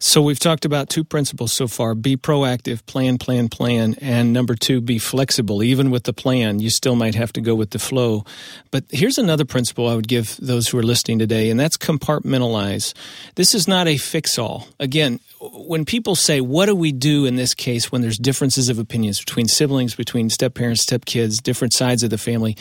So 0.04 0.20
we've 0.20 0.40
talked 0.40 0.64
about 0.64 0.88
two 0.88 1.04
principles 1.04 1.52
so 1.52 1.68
far 1.68 1.94
be 1.94 2.16
proactive, 2.16 2.84
plan, 2.86 3.18
plan, 3.18 3.48
plan. 3.48 3.94
And 4.00 4.32
number 4.32 4.56
two, 4.56 4.80
be 4.80 4.98
flexible. 4.98 5.62
Even 5.62 5.92
with 5.92 6.02
the 6.02 6.12
plan, 6.12 6.58
you 6.58 6.70
still 6.70 6.96
might 6.96 7.14
have 7.14 7.32
to 7.34 7.40
go 7.40 7.54
with 7.54 7.70
the 7.70 7.78
flow. 7.78 8.24
But 8.72 8.82
here's 8.90 9.16
another 9.16 9.44
principle 9.44 9.86
I 9.86 9.94
would 9.94 10.08
give 10.08 10.36
those 10.42 10.66
who 10.66 10.78
are 10.78 10.82
listening 10.82 11.20
today, 11.20 11.50
and 11.50 11.60
that's 11.60 11.76
compartmentalize. 11.76 12.94
This 13.36 13.54
is 13.54 13.68
not 13.68 13.86
a 13.86 13.96
fix 13.96 14.40
all. 14.40 14.66
Again, 14.80 15.20
when 15.40 15.84
people 15.84 16.16
say, 16.16 16.40
what 16.40 16.66
do 16.66 16.74
we 16.74 16.90
do 16.90 17.24
in 17.24 17.36
this 17.36 17.54
case 17.54 17.92
when 17.92 18.02
there's 18.02 18.18
differences 18.18 18.68
of 18.68 18.80
opinions 18.80 19.20
between 19.20 19.46
siblings, 19.46 19.94
between 19.94 20.30
step 20.30 20.54
parents, 20.54 20.82
step 20.82 21.04
kids, 21.04 21.38
different 21.38 21.74
sides 21.74 22.02
of 22.02 22.10
the 22.10 22.18
family? 22.18 22.56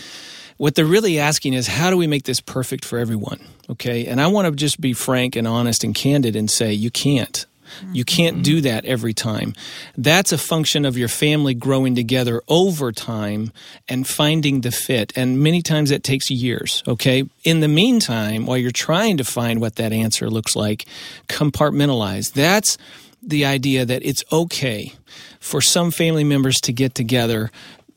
What 0.61 0.75
they're 0.75 0.85
really 0.85 1.17
asking 1.17 1.55
is, 1.55 1.65
how 1.65 1.89
do 1.89 1.97
we 1.97 2.05
make 2.05 2.25
this 2.25 2.39
perfect 2.39 2.85
for 2.85 2.99
everyone? 2.99 3.39
Okay. 3.67 4.05
And 4.05 4.21
I 4.21 4.27
want 4.27 4.45
to 4.45 4.51
just 4.51 4.79
be 4.79 4.93
frank 4.93 5.35
and 5.35 5.47
honest 5.47 5.83
and 5.83 5.95
candid 5.95 6.35
and 6.35 6.51
say, 6.51 6.71
you 6.71 6.91
can't. 6.91 7.47
You 7.91 8.05
can't 8.05 8.43
do 8.43 8.57
mm-hmm. 8.57 8.65
that 8.65 8.85
every 8.85 9.15
time. 9.15 9.55
That's 9.97 10.31
a 10.31 10.37
function 10.37 10.85
of 10.85 10.99
your 10.99 11.07
family 11.07 11.55
growing 11.55 11.95
together 11.95 12.43
over 12.47 12.91
time 12.91 13.51
and 13.89 14.07
finding 14.07 14.61
the 14.61 14.69
fit. 14.69 15.11
And 15.15 15.39
many 15.39 15.63
times 15.63 15.89
that 15.89 16.03
takes 16.03 16.29
years. 16.29 16.83
Okay. 16.87 17.27
In 17.43 17.61
the 17.61 17.67
meantime, 17.67 18.45
while 18.45 18.57
you're 18.59 18.69
trying 18.69 19.17
to 19.17 19.23
find 19.23 19.61
what 19.61 19.77
that 19.77 19.91
answer 19.91 20.29
looks 20.29 20.55
like, 20.55 20.85
compartmentalize. 21.27 22.33
That's 22.33 22.77
the 23.23 23.45
idea 23.45 23.83
that 23.83 24.05
it's 24.05 24.23
okay 24.31 24.93
for 25.39 25.59
some 25.59 25.89
family 25.89 26.23
members 26.23 26.61
to 26.61 26.71
get 26.71 26.93
together 26.93 27.49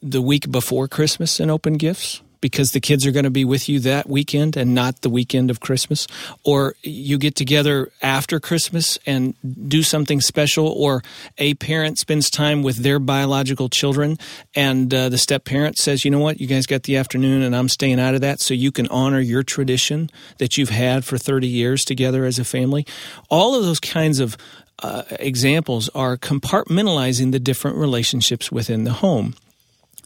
the 0.02 0.22
week 0.22 0.50
before 0.50 0.88
Christmas 0.88 1.38
and 1.38 1.50
open 1.50 1.74
gifts 1.74 2.22
because 2.44 2.72
the 2.72 2.80
kids 2.80 3.06
are 3.06 3.10
going 3.10 3.24
to 3.24 3.30
be 3.30 3.42
with 3.42 3.70
you 3.70 3.80
that 3.80 4.06
weekend 4.06 4.54
and 4.54 4.74
not 4.74 5.00
the 5.00 5.08
weekend 5.08 5.50
of 5.50 5.60
Christmas. 5.60 6.06
Or 6.44 6.74
you 6.82 7.16
get 7.16 7.36
together 7.36 7.90
after 8.02 8.38
Christmas 8.38 8.98
and 9.06 9.34
do 9.66 9.82
something 9.82 10.20
special, 10.20 10.68
or 10.68 11.02
a 11.38 11.54
parent 11.54 11.98
spends 11.98 12.28
time 12.28 12.62
with 12.62 12.76
their 12.76 12.98
biological 12.98 13.70
children 13.70 14.18
and 14.54 14.92
uh, 14.92 15.08
the 15.08 15.16
step 15.16 15.46
parent 15.46 15.78
says, 15.78 16.04
you 16.04 16.10
know 16.10 16.18
what, 16.18 16.38
you 16.38 16.46
guys 16.46 16.66
got 16.66 16.82
the 16.82 16.98
afternoon 16.98 17.40
and 17.40 17.56
I'm 17.56 17.70
staying 17.70 17.98
out 17.98 18.14
of 18.14 18.20
that 18.20 18.40
so 18.40 18.52
you 18.52 18.70
can 18.70 18.88
honor 18.88 19.20
your 19.20 19.42
tradition 19.42 20.10
that 20.36 20.58
you've 20.58 20.68
had 20.68 21.06
for 21.06 21.16
30 21.16 21.48
years 21.48 21.82
together 21.82 22.26
as 22.26 22.38
a 22.38 22.44
family. 22.44 22.86
All 23.30 23.54
of 23.54 23.64
those 23.64 23.80
kinds 23.80 24.20
of 24.20 24.36
uh, 24.82 25.04
examples 25.12 25.88
are 25.94 26.18
compartmentalizing 26.18 27.32
the 27.32 27.40
different 27.40 27.78
relationships 27.78 28.52
within 28.52 28.84
the 28.84 28.92
home. 28.92 29.34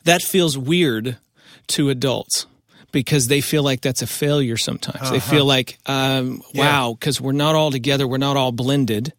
That 0.04 0.22
feels 0.22 0.56
weird 0.56 1.16
to 1.68 1.90
adults. 1.90 2.46
because 2.92 3.28
they 3.28 3.40
feel 3.40 3.62
like 3.62 3.80
that's 3.82 4.02
a 4.02 4.06
failure 4.06 4.56
sometimes. 4.56 5.02
Uh-huh. 5.02 5.12
They 5.12 5.20
feel 5.20 5.44
like, 5.44 5.78
um, 5.86 6.42
wow, 6.54 6.94
because 6.98 7.20
yeah. 7.20 7.26
we're 7.26 7.32
not 7.32 7.54
all 7.54 7.70
together, 7.70 8.06
we're 8.06 8.16
not 8.16 8.36
all 8.36 8.52
blended, 8.52 9.12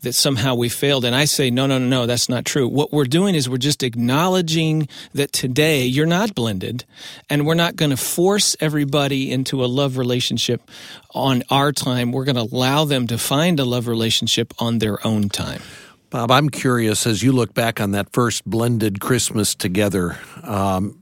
that 0.00 0.12
somehow 0.12 0.54
we 0.54 0.68
failed. 0.68 1.04
And 1.04 1.14
I 1.14 1.24
say, 1.24 1.50
no, 1.50 1.66
no, 1.66 1.78
no, 1.78 1.88
no, 1.88 2.06
that's 2.06 2.28
not 2.28 2.44
true. 2.44 2.68
What 2.68 2.92
we're 2.92 3.04
doing 3.04 3.34
is 3.34 3.48
we're 3.48 3.56
just 3.56 3.82
acknowledging 3.82 4.88
that 5.14 5.32
today 5.32 5.86
you're 5.86 6.06
not 6.06 6.34
blended, 6.34 6.84
and 7.30 7.46
we're 7.46 7.54
not 7.54 7.76
going 7.76 7.90
to 7.90 7.96
force 7.96 8.54
everybody 8.60 9.32
into 9.32 9.64
a 9.64 9.66
love 9.66 9.96
relationship 9.96 10.70
on 11.14 11.42
our 11.50 11.72
time. 11.72 12.12
We're 12.12 12.24
going 12.24 12.36
to 12.36 12.54
allow 12.54 12.84
them 12.84 13.06
to 13.06 13.16
find 13.16 13.58
a 13.58 13.64
love 13.64 13.88
relationship 13.88 14.52
on 14.58 14.78
their 14.78 15.04
own 15.06 15.30
time. 15.30 15.62
Bob, 16.10 16.30
I'm 16.30 16.50
curious 16.50 17.06
as 17.06 17.22
you 17.22 17.32
look 17.32 17.52
back 17.52 17.80
on 17.80 17.90
that 17.92 18.12
first 18.12 18.44
blended 18.48 19.00
Christmas 19.00 19.54
together. 19.54 20.18
Um, 20.42 21.00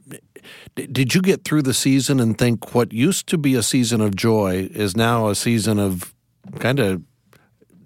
did 0.75 1.15
you 1.15 1.23
get 1.23 1.45
through 1.45 1.63
the 1.63 1.75
season 1.75 2.21
and 2.21 2.37
think 2.37 2.75
what 2.75 2.93
used 2.93 3.27
to 3.29 3.39
be 3.39 3.55
a 3.55 3.63
season 3.63 4.01
of 4.01 4.15
joy 4.17 4.69
is 4.73 4.97
now 4.97 5.29
a 5.29 5.35
season 5.35 5.79
of 5.79 6.15
kind 6.59 6.81
of 6.81 7.03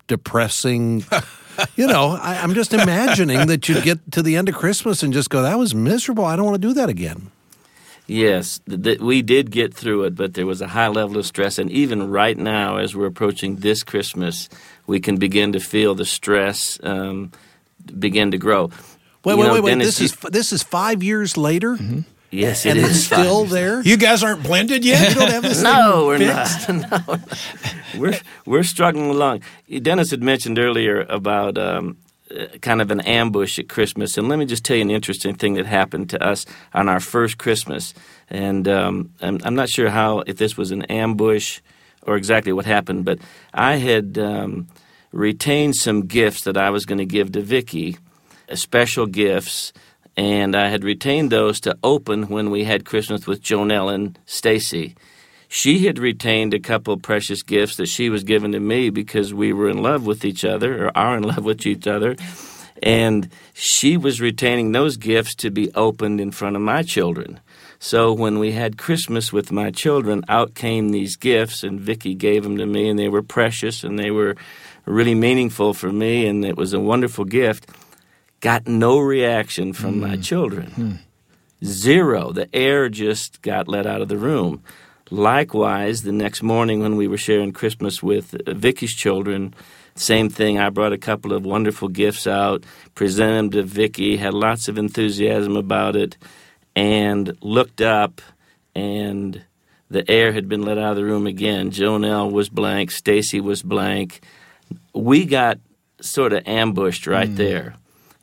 depressing? 0.07 1.05
you 1.77 1.87
know, 1.87 2.19
I, 2.21 2.37
am 2.37 2.55
just 2.55 2.73
imagining 2.73 3.47
that 3.47 3.69
you 3.69 3.81
get 3.81 4.13
to 4.13 4.23
the 4.23 4.37
end 4.37 4.49
of 4.49 4.55
Christmas 4.55 5.03
and 5.03 5.13
just 5.13 5.31
go, 5.31 5.43
that 5.43 5.59
was 5.59 5.75
miserable. 5.75 6.25
I 6.25 6.37
don't 6.37 6.47
want 6.47 6.61
to 6.61 6.69
do 6.69 6.75
that 6.75 6.89
again. 6.89 7.31
Yes, 8.07 8.61
th- 8.67 8.83
th- 8.83 9.01
we 9.01 9.21
did 9.21 9.51
get 9.51 9.75
through 9.75 10.05
it, 10.05 10.15
but 10.15 10.33
there 10.33 10.47
was 10.47 10.63
a 10.63 10.69
high 10.69 10.89
level 10.89 11.19
of 11.19 11.27
stress. 11.27 11.59
And 11.59 11.71
even 11.71 12.11
right 12.11 12.39
now, 12.39 12.79
as 12.79 12.97
we're 12.97 13.07
approaching 13.07 13.57
this 13.57 13.83
Christmas, 13.83 14.49
we 14.87 14.99
can 14.99 15.19
begin 15.19 15.53
to 15.53 15.61
feel 15.61 15.95
the 15.95 16.07
stress 16.07 16.81
um, 16.83 17.33
begin 17.99 18.31
to 18.31 18.39
grow. 18.39 18.71
Wait, 19.25 19.35
you 19.35 19.39
wait, 19.39 19.47
know, 19.47 19.55
wait, 19.55 19.63
wait! 19.63 19.79
This 19.79 20.01
is 20.01 20.17
this 20.31 20.53
is 20.55 20.63
five 20.63 21.03
years 21.03 21.37
later. 21.37 21.77
Mm-hmm. 21.77 22.01
Yes, 22.31 22.67
it 22.67 22.77
and 22.77 22.81
is. 22.81 23.07
still 23.07 23.45
there. 23.45 23.81
You 23.81 23.97
guys 23.97 24.23
aren't 24.23 24.43
blended 24.43 24.85
yet. 24.85 25.09
You 25.09 25.15
don't 25.15 25.31
have 25.31 25.43
this. 25.43 25.63
no, 25.63 26.07
we're 26.07 26.19
fixed? 26.19 26.69
not. 26.69 27.09
no, 27.09 27.19
we're 27.97 28.19
we're 28.45 28.63
struggling 28.63 29.09
along. 29.09 29.43
Dennis 29.83 30.11
had 30.11 30.23
mentioned 30.23 30.59
earlier 30.59 31.07
about 31.09 31.57
um, 31.57 31.97
uh, 32.31 32.47
kind 32.61 32.83
of 32.83 32.91
an 32.91 33.01
ambush 33.01 33.59
at 33.59 33.71
Christmas, 33.71 34.19
and 34.19 34.29
let 34.29 34.39
me 34.39 34.45
just 34.45 34.63
tell 34.65 34.77
you 34.77 34.83
an 34.83 34.91
interesting 34.91 35.35
thing 35.35 35.55
that 35.55 35.65
happened 35.65 36.11
to 36.11 36.23
us 36.23 36.45
on 36.75 36.89
our 36.89 37.01
first 37.01 37.39
Christmas. 37.39 37.95
And 38.29 38.69
um, 38.69 39.15
I'm, 39.23 39.39
I'm, 39.45 39.55
not 39.55 39.71
sure 39.71 39.89
how 39.89 40.19
if 40.27 40.37
this 40.37 40.55
was 40.55 40.71
an 40.71 40.83
ambush 40.83 41.61
or 42.03 42.17
exactly 42.17 42.53
what 42.53 42.67
happened, 42.67 43.07
but 43.07 43.19
I 43.55 43.77
had 43.77 44.19
um, 44.19 44.69
retained 45.13 45.77
some 45.77 46.07
gifts 46.07 46.43
that 46.43 46.59
I 46.59 46.69
was 46.69 46.85
going 46.85 46.99
to 46.99 47.07
give 47.07 47.33
to 47.33 47.41
Vicky, 47.41 47.97
uh, 48.51 48.57
special 48.57 49.07
gifts 49.07 49.73
and 50.19 50.57
I 50.57 50.67
had 50.67 50.83
retained 50.83 51.31
those 51.31 51.61
to 51.61 51.79
open 51.85 52.25
when 52.25 52.51
we 52.51 52.65
had 52.65 52.85
Christmas 52.85 53.29
with 53.29 53.41
Jonelle 53.41 53.95
and 53.95 54.19
Stacy. 54.27 54.97
She 55.47 55.87
had 55.87 56.01
retained 56.01 56.53
a 56.53 56.59
couple 56.59 56.93
of 56.93 57.03
precious 57.03 57.45
gifts 57.45 57.77
that 57.77 57.87
she 57.87 58.11
was 58.11 58.25
given 58.25 58.51
to 58.51 58.59
me 58.59 58.91
because 58.91 59.33
we 59.33 59.53
were 59.53 59.69
in 59.69 59.81
love 59.81 60.07
with 60.07 60.25
each 60.25 60.45
other 60.45 60.87
or 60.87 60.99
are 60.99 61.17
in 61.17 61.23
love 61.23 61.45
with 61.45 61.65
each 61.65 61.87
other. 61.87 62.17
And 62.83 63.31
she 63.55 63.97
was 63.97 64.21
retaining 64.21 64.73
those 64.73 64.97
gifts 64.97 65.37
to 65.37 65.53
be 65.53 65.73
opened 65.77 66.21
in 66.21 66.33
front 66.33 66.57
of 66.57 66.63
my 66.63 66.83
children. 66.83 67.39
So 67.79 68.13
when 68.13 68.41
we 68.41 68.51
had 68.51 68.77
Christmas 68.77 69.33
with 69.33 69.53
my 69.53 69.71
children, 69.71 70.25
out 70.29 70.57
came 70.57 70.89
these 70.89 71.15
gifts, 71.15 71.63
and 71.63 71.81
Vicky 71.81 72.17
gave 72.17 72.43
them 72.43 72.57
to 72.59 72.67
me, 72.67 72.89
and 72.89 72.99
they 72.99 73.09
were 73.09 73.23
precious 73.23 73.85
and 73.85 73.97
they 73.97 74.11
were 74.11 74.35
really 74.85 75.15
meaningful 75.15 75.75
for 75.75 75.93
me, 75.93 76.27
and 76.27 76.45
it 76.45 76.57
was 76.57 76.73
a 76.73 76.81
wonderful 76.81 77.25
gift 77.25 77.69
got 78.41 78.67
no 78.67 78.99
reaction 78.99 79.73
from 79.73 79.97
mm. 79.97 80.01
my 80.01 80.15
hmm. 80.17 80.23
children. 80.23 80.71
Mm. 80.77 80.99
Zero. 81.65 82.33
The 82.33 82.49
air 82.55 82.89
just 82.89 83.43
got 83.43 83.69
let 83.69 83.87
out 83.87 84.01
of 84.01 84.09
the 84.09 84.17
room. 84.17 84.63
Likewise, 85.11 86.03
the 86.03 86.13
next 86.13 86.43
morning 86.43 86.81
when 86.81 86.97
we 86.97 87.09
were 87.09 87.17
sharing 87.17 87.53
Christmas 87.53 88.03
with 88.03 88.35
Vicky's 88.47 88.95
children, 88.95 89.55
same 89.95 90.29
thing. 90.29 90.59
I 90.59 90.71
brought 90.71 90.93
a 90.93 90.99
couple 90.99 91.33
of 91.33 91.45
wonderful 91.45 91.89
gifts 91.89 92.27
out, 92.27 92.65
presented 92.95 93.37
them 93.37 93.51
to 93.51 93.63
Vicky, 93.63 94.17
had 94.17 94.35
lots 94.35 94.69
of 94.69 94.79
enthusiasm 94.79 95.57
about 95.57 95.97
it, 95.97 96.17
and 96.77 97.37
looked 97.41 97.81
up, 97.81 98.21
and 98.75 99.43
the 99.91 100.09
air 100.11 100.33
had 100.33 100.49
been 100.49 100.63
let 100.63 100.79
out 100.79 100.91
of 100.91 100.97
the 100.97 101.05
room 101.05 101.27
again. 101.27 101.71
Jonelle 101.71 102.31
was 102.31 102.49
blank, 102.49 102.91
Stacy 102.91 103.41
was 103.41 103.63
blank. 103.63 104.21
We 104.95 105.25
got 105.25 105.59
sort 106.01 106.33
of 106.33 106.47
ambushed 106.47 107.07
right 107.07 107.29
mm. 107.29 107.37
there. 107.37 107.75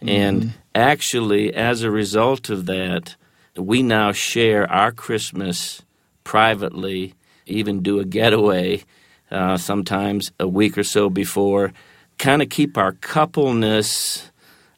And 0.01 0.41
mm-hmm. 0.41 0.49
actually, 0.73 1.53
as 1.53 1.81
a 1.81 1.91
result 1.91 2.49
of 2.49 2.65
that, 2.65 3.15
we 3.55 3.84
now 3.84 4.12
share 4.12 4.69
our 4.69 4.91
Christmas 4.91 5.81
privately, 6.23 7.13
even 7.45 7.81
do 7.81 7.99
a 7.99 8.05
getaway 8.05 8.84
uh, 9.31 9.58
sometimes 9.58 10.31
a 10.39 10.47
week 10.47 10.77
or 10.77 10.84
so 10.84 11.10
before, 11.10 11.73
kind 12.17 12.41
of 12.41 12.49
keep 12.49 12.77
our 12.77 12.93
coupleness 12.93 14.31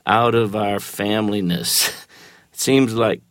out 0.06 0.36
of 0.36 0.56
our 0.56 0.78
familyness. 0.78 1.90
it 1.90 2.08
seems 2.60 2.94
like 2.94 3.22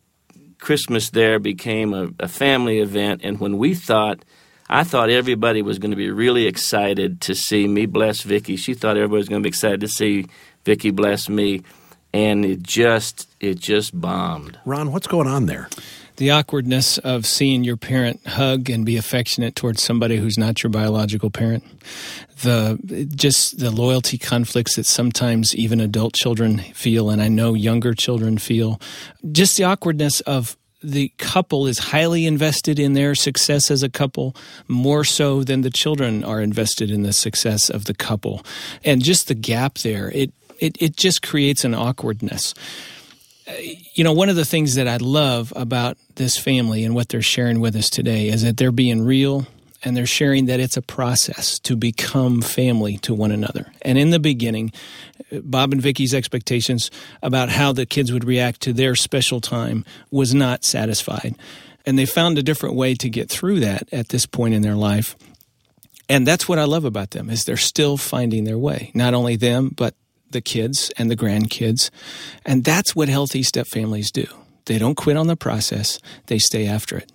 Christmas 0.59 1.09
there 1.11 1.39
became 1.39 1.93
a, 1.93 2.09
a 2.19 2.27
family 2.27 2.79
event, 2.79 3.21
and 3.23 3.39
when 3.39 3.57
we 3.57 3.73
thought, 3.73 4.23
I 4.69 4.83
thought 4.83 5.09
everybody 5.09 5.61
was 5.61 5.79
going 5.79 5.91
to 5.91 5.97
be 5.97 6.11
really 6.11 6.45
excited 6.45 7.21
to 7.21 7.35
see 7.35 7.67
me 7.67 7.85
bless 7.85 8.21
Vicky. 8.21 8.57
She 8.57 8.73
thought 8.73 8.97
everybody 8.97 9.19
was 9.19 9.29
going 9.29 9.41
to 9.41 9.45
be 9.45 9.49
excited 9.49 9.79
to 9.81 9.87
see 9.87 10.25
Vicky 10.65 10.91
bless 10.91 11.29
me 11.29 11.61
and 12.17 12.43
it 12.43 12.63
just 12.63 13.29
it 13.39 13.59
just 13.59 13.99
bombed. 13.99 14.59
Ron, 14.65 14.91
what's 14.91 15.05
going 15.05 15.27
on 15.27 15.45
there? 15.45 15.69
The 16.15 16.31
awkwardness 16.31 16.97
of 16.97 17.27
seeing 17.27 17.63
your 17.63 17.77
parent 17.77 18.25
hug 18.25 18.71
and 18.71 18.83
be 18.83 18.97
affectionate 18.97 19.55
towards 19.55 19.83
somebody 19.83 20.17
who's 20.17 20.35
not 20.35 20.63
your 20.63 20.71
biological 20.71 21.29
parent. 21.29 21.63
The 22.41 23.07
just 23.15 23.59
the 23.59 23.69
loyalty 23.69 24.17
conflicts 24.17 24.77
that 24.77 24.87
sometimes 24.87 25.55
even 25.55 25.79
adult 25.79 26.15
children 26.15 26.57
feel 26.57 27.11
and 27.11 27.21
I 27.21 27.27
know 27.27 27.53
younger 27.53 27.93
children 27.93 28.39
feel. 28.39 28.81
Just 29.31 29.55
the 29.55 29.65
awkwardness 29.65 30.21
of 30.21 30.57
the 30.81 31.11
couple 31.17 31.67
is 31.67 31.79
highly 31.79 32.25
invested 32.25 32.79
in 32.79 32.93
their 32.93 33.15
success 33.15 33.71
as 33.71 33.83
a 33.83 33.89
couple, 33.89 34.35
more 34.67 35.03
so 35.03 35.43
than 35.43 35.61
the 35.61 35.71
children 35.71 36.23
are 36.23 36.39
invested 36.39 36.91
in 36.91 37.01
the 37.01 37.13
success 37.13 37.69
of 37.69 37.85
the 37.85 37.95
couple. 37.95 38.45
And 38.83 39.03
just 39.03 39.27
the 39.27 39.33
gap 39.35 39.79
there, 39.79 40.11
it 40.11 40.31
it, 40.59 40.77
it 40.81 40.95
just 40.95 41.21
creates 41.21 41.63
an 41.63 41.73
awkwardness. 41.73 42.53
You 43.93 44.03
know, 44.03 44.13
one 44.13 44.29
of 44.29 44.35
the 44.35 44.45
things 44.45 44.75
that 44.75 44.87
I 44.87 44.97
love 44.97 45.53
about 45.55 45.97
this 46.15 46.37
family 46.37 46.83
and 46.83 46.93
what 46.93 47.09
they're 47.09 47.21
sharing 47.21 47.61
with 47.61 47.75
us 47.75 47.89
today 47.89 48.27
is 48.27 48.43
that 48.43 48.57
they're 48.57 48.71
being 48.71 49.05
real 49.05 49.47
and 49.83 49.95
they're 49.95 50.05
sharing 50.05 50.47
that 50.47 50.59
it's 50.59 50.75
a 50.75 50.81
process 50.81 51.59
to 51.59 51.75
become 51.75 52.41
family 52.41 52.97
to 52.99 53.13
one 53.13 53.31
another. 53.31 53.71
And 53.83 53.97
in 53.97 54.09
the 54.09 54.19
beginning, 54.19 54.71
Bob 55.31 55.71
and 55.71 55.81
Vicky's 55.81 56.13
expectations 56.13 56.91
about 57.21 57.49
how 57.49 57.71
the 57.71 57.85
kids 57.85 58.11
would 58.11 58.25
react 58.25 58.61
to 58.61 58.73
their 58.73 58.95
special 58.95 59.39
time 59.39 59.85
was 60.11 60.33
not 60.33 60.65
satisfied. 60.65 61.35
And 61.85 61.97
they 61.97 62.05
found 62.05 62.37
a 62.37 62.43
different 62.43 62.75
way 62.75 62.95
to 62.95 63.09
get 63.09 63.29
through 63.29 63.61
that 63.61 63.87
at 63.93 64.09
this 64.09 64.25
point 64.25 64.53
in 64.53 64.61
their 64.61 64.75
life. 64.75 65.15
And 66.09 66.25
that's 66.25 66.47
what 66.47 66.59
I 66.59 66.65
love 66.65 66.85
about 66.85 67.11
them 67.11 67.29
is 67.29 67.45
they're 67.45 67.57
still 67.57 67.97
finding 67.97 68.43
their 68.43 68.57
way. 68.57 68.91
Not 68.93 69.13
only 69.13 69.35
them, 69.35 69.71
but 69.75 69.93
the 70.31 70.41
kids 70.41 70.91
and 70.97 71.09
the 71.09 71.15
grandkids. 71.15 71.89
And 72.45 72.63
that's 72.63 72.95
what 72.95 73.09
healthy 73.09 73.43
step 73.43 73.67
families 73.67 74.11
do. 74.11 74.25
They 74.65 74.77
don't 74.77 74.95
quit 74.95 75.17
on 75.17 75.27
the 75.27 75.37
process, 75.37 75.99
they 76.27 76.39
stay 76.39 76.67
after 76.67 76.97
it. 76.97 77.11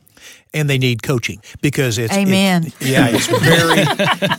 And 0.55 0.70
they 0.70 0.79
need 0.79 1.03
coaching 1.03 1.42
because 1.62 1.98
it's 1.98 2.14
Amen. 2.14 2.66
It's, 2.66 2.81
yeah, 2.81 3.09
it's 3.09 3.27
very 3.42 3.85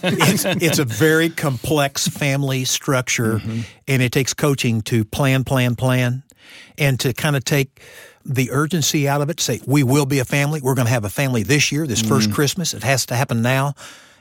it's, 0.04 0.46
it's, 0.46 0.80
a 0.80 0.86
very 0.86 1.30
complex 1.30 2.08
family 2.08 2.64
structure 2.64 3.40
mm-hmm. 3.40 3.62
and 3.88 4.02
it 4.02 4.12
takes 4.12 4.34
coaching 4.34 4.82
to 4.84 5.04
plan, 5.04 5.44
plan, 5.44 5.76
plan 5.76 6.24
and 6.78 7.00
to 7.02 7.14
kind 7.14 7.36
of 7.36 7.44
take 7.44 7.82
the 8.26 8.52
urgency 8.52 9.08
out 9.08 9.22
of 9.22 9.30
it, 9.30 9.40
say, 9.40 9.60
we 9.66 9.84
will 9.84 10.06
be 10.06 10.20
a 10.20 10.26
family. 10.26 10.62
We're 10.62 10.76
going 10.76 10.88
to 10.88 10.94
have 10.94 11.06
a 11.06 11.10
family 11.10 11.44
this 11.44 11.72
year, 11.72 11.86
this 11.86 12.02
mm 12.02 12.08
first 12.08 12.32
Christmas. 12.32 12.74
It 12.74 12.84
has 12.84 13.06
to 13.08 13.16
happen 13.16 13.42
now. 13.42 13.74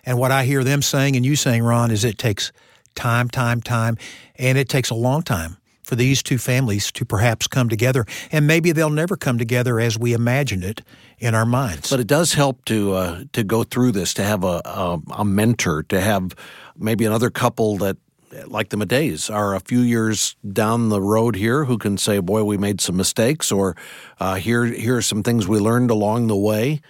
And 0.04 0.18
what 0.18 0.30
I 0.30 0.44
hear 0.44 0.64
them 0.64 0.82
saying 0.82 1.14
and 1.14 1.24
you 1.24 1.36
saying, 1.36 1.62
Ron, 1.62 1.90
is 1.90 2.04
it 2.04 2.18
takes 2.18 2.52
time, 2.94 3.28
time, 3.28 3.60
time. 3.60 3.96
And 4.36 4.58
it 4.58 4.68
takes 4.68 4.90
a 4.90 4.94
long 4.94 5.22
time 5.22 5.56
for 5.82 5.96
these 5.96 6.22
two 6.22 6.38
families 6.38 6.92
to 6.92 7.04
perhaps 7.04 7.46
come 7.46 7.68
together. 7.68 8.06
And 8.30 8.46
maybe 8.46 8.72
they'll 8.72 8.90
never 8.90 9.16
come 9.16 9.38
together 9.38 9.80
as 9.80 9.98
we 9.98 10.12
imagined 10.12 10.64
it 10.64 10.82
in 11.18 11.34
our 11.34 11.46
minds. 11.46 11.90
But 11.90 12.00
it 12.00 12.06
does 12.06 12.34
help 12.34 12.64
to 12.66 12.94
uh, 12.94 13.24
to 13.32 13.44
go 13.44 13.62
through 13.64 13.92
this, 13.92 14.14
to 14.14 14.22
have 14.22 14.44
a, 14.44 14.62
a, 14.64 15.00
a 15.18 15.24
mentor, 15.24 15.82
to 15.84 16.00
have 16.00 16.34
maybe 16.76 17.04
another 17.04 17.30
couple 17.30 17.76
that 17.78 17.96
like 18.46 18.70
the 18.70 18.76
Madays 18.76 19.28
are 19.28 19.54
a 19.54 19.60
few 19.60 19.80
years 19.80 20.36
down 20.52 20.88
the 20.88 21.00
road 21.00 21.36
here 21.36 21.64
who 21.64 21.76
can 21.78 21.98
say, 21.98 22.20
"Boy, 22.20 22.44
we 22.44 22.56
made 22.56 22.80
some 22.80 22.96
mistakes," 22.96 23.52
or 23.52 23.76
uh, 24.20 24.36
"Here, 24.36 24.64
here 24.64 24.96
are 24.96 25.02
some 25.02 25.22
things 25.22 25.46
we 25.46 25.58
learned 25.58 25.90
along 25.90 26.28
the 26.28 26.36
way." 26.36 26.80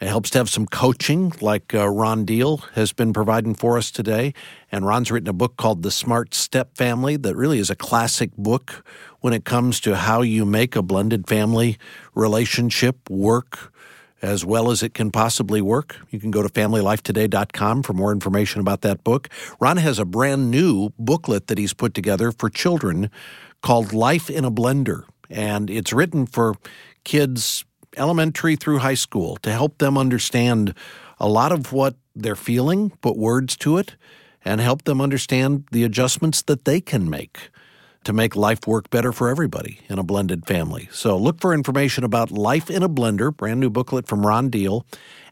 It 0.00 0.06
helps 0.06 0.30
to 0.30 0.38
have 0.38 0.48
some 0.48 0.66
coaching, 0.66 1.32
like 1.40 1.74
uh, 1.74 1.88
Ron 1.88 2.24
Deal 2.24 2.58
has 2.74 2.92
been 2.92 3.12
providing 3.12 3.54
for 3.54 3.76
us 3.76 3.90
today. 3.90 4.32
And 4.70 4.86
Ron's 4.86 5.10
written 5.10 5.28
a 5.28 5.32
book 5.32 5.56
called 5.56 5.82
The 5.82 5.90
Smart 5.90 6.34
Step 6.34 6.76
Family 6.76 7.16
that 7.16 7.34
really 7.34 7.58
is 7.58 7.68
a 7.68 7.74
classic 7.74 8.30
book 8.36 8.84
when 9.20 9.32
it 9.32 9.44
comes 9.44 9.80
to 9.80 9.96
how 9.96 10.22
you 10.22 10.44
make 10.44 10.76
a 10.76 10.82
blended 10.82 11.26
family 11.26 11.78
relationship 12.14 13.10
work 13.10 13.72
as 14.22 14.44
well 14.44 14.70
as 14.70 14.82
it 14.82 14.94
can 14.94 15.10
possibly 15.10 15.60
work. 15.60 15.96
You 16.10 16.18
can 16.18 16.30
go 16.30 16.42
to 16.42 16.48
familylifetoday.com 16.48 17.82
for 17.82 17.92
more 17.92 18.12
information 18.12 18.60
about 18.60 18.82
that 18.82 19.04
book. 19.04 19.28
Ron 19.60 19.76
has 19.76 19.98
a 19.98 20.04
brand 20.04 20.50
new 20.50 20.90
booklet 20.98 21.46
that 21.48 21.58
he's 21.58 21.72
put 21.72 21.94
together 21.94 22.32
for 22.32 22.50
children 22.50 23.10
called 23.62 23.92
Life 23.92 24.30
in 24.30 24.44
a 24.44 24.50
Blender, 24.50 25.04
and 25.30 25.70
it's 25.70 25.92
written 25.92 26.26
for 26.26 26.56
kids 27.04 27.64
elementary 27.98 28.56
through 28.56 28.78
high 28.78 28.94
school 28.94 29.36
to 29.38 29.50
help 29.50 29.78
them 29.78 29.98
understand 29.98 30.74
a 31.18 31.28
lot 31.28 31.52
of 31.52 31.72
what 31.72 31.96
they're 32.14 32.36
feeling, 32.36 32.90
put 33.00 33.16
words 33.16 33.56
to 33.58 33.76
it, 33.76 33.96
and 34.44 34.60
help 34.60 34.84
them 34.84 35.00
understand 35.00 35.64
the 35.72 35.82
adjustments 35.84 36.42
that 36.42 36.64
they 36.64 36.80
can 36.80 37.10
make 37.10 37.50
to 38.04 38.12
make 38.12 38.36
life 38.36 38.64
work 38.66 38.90
better 38.90 39.12
for 39.12 39.28
everybody 39.28 39.80
in 39.88 39.98
a 39.98 40.02
blended 40.02 40.46
family. 40.46 40.88
So 40.90 41.16
look 41.18 41.40
for 41.40 41.52
information 41.52 42.04
about 42.04 42.30
Life 42.30 42.70
in 42.70 42.82
a 42.82 42.88
Blender, 42.88 43.36
brand 43.36 43.60
new 43.60 43.68
booklet 43.68 44.06
from 44.06 44.24
Ron 44.24 44.48
Deal, 44.48 44.86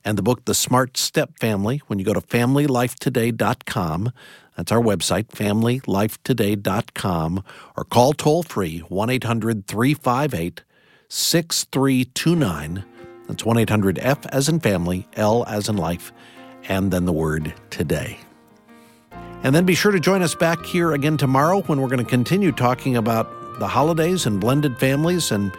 and 0.05 0.19
the 0.19 0.23
book 0.23 0.45
The 0.45 0.55
Smart 0.55 0.99
Step 0.99 1.39
Family 1.39 1.81
when 1.87 1.99
you 1.99 2.05
go 2.05 2.13
to 2.13 2.21
familylifetoday.com. 2.21 4.13
That's 4.57 4.73
our 4.73 4.83
website, 4.83 5.29
familylifetoday.com, 5.29 7.45
or 7.77 7.85
call 7.85 8.13
toll 8.13 8.43
free 8.43 8.81
1 8.81 9.11
800 9.11 9.67
358 9.67 10.63
6329. 11.09 12.85
That's 13.29 13.45
1 13.45 13.59
800 13.59 13.99
F 13.99 14.27
as 14.27 14.49
in 14.49 14.61
family, 14.61 15.09
L 15.15 15.45
as 15.47 15.69
in 15.69 15.77
life, 15.77 16.13
and 16.69 16.93
then 16.93 17.05
the 17.05 17.13
word 17.13 17.55
today. 17.71 18.19
And 19.43 19.55
then 19.55 19.65
be 19.65 19.75
sure 19.75 19.93
to 19.93 20.01
join 20.01 20.23
us 20.23 20.35
back 20.35 20.65
here 20.65 20.93
again 20.93 21.17
tomorrow 21.17 21.63
when 21.63 21.81
we're 21.81 21.89
going 21.89 22.05
to 22.05 22.11
continue 22.11 22.53
talking 22.53 22.97
about 22.97 23.31
the 23.59 23.69
holidays 23.69 24.27
and 24.27 24.41
blended 24.41 24.79
families 24.79 25.31
and 25.31 25.53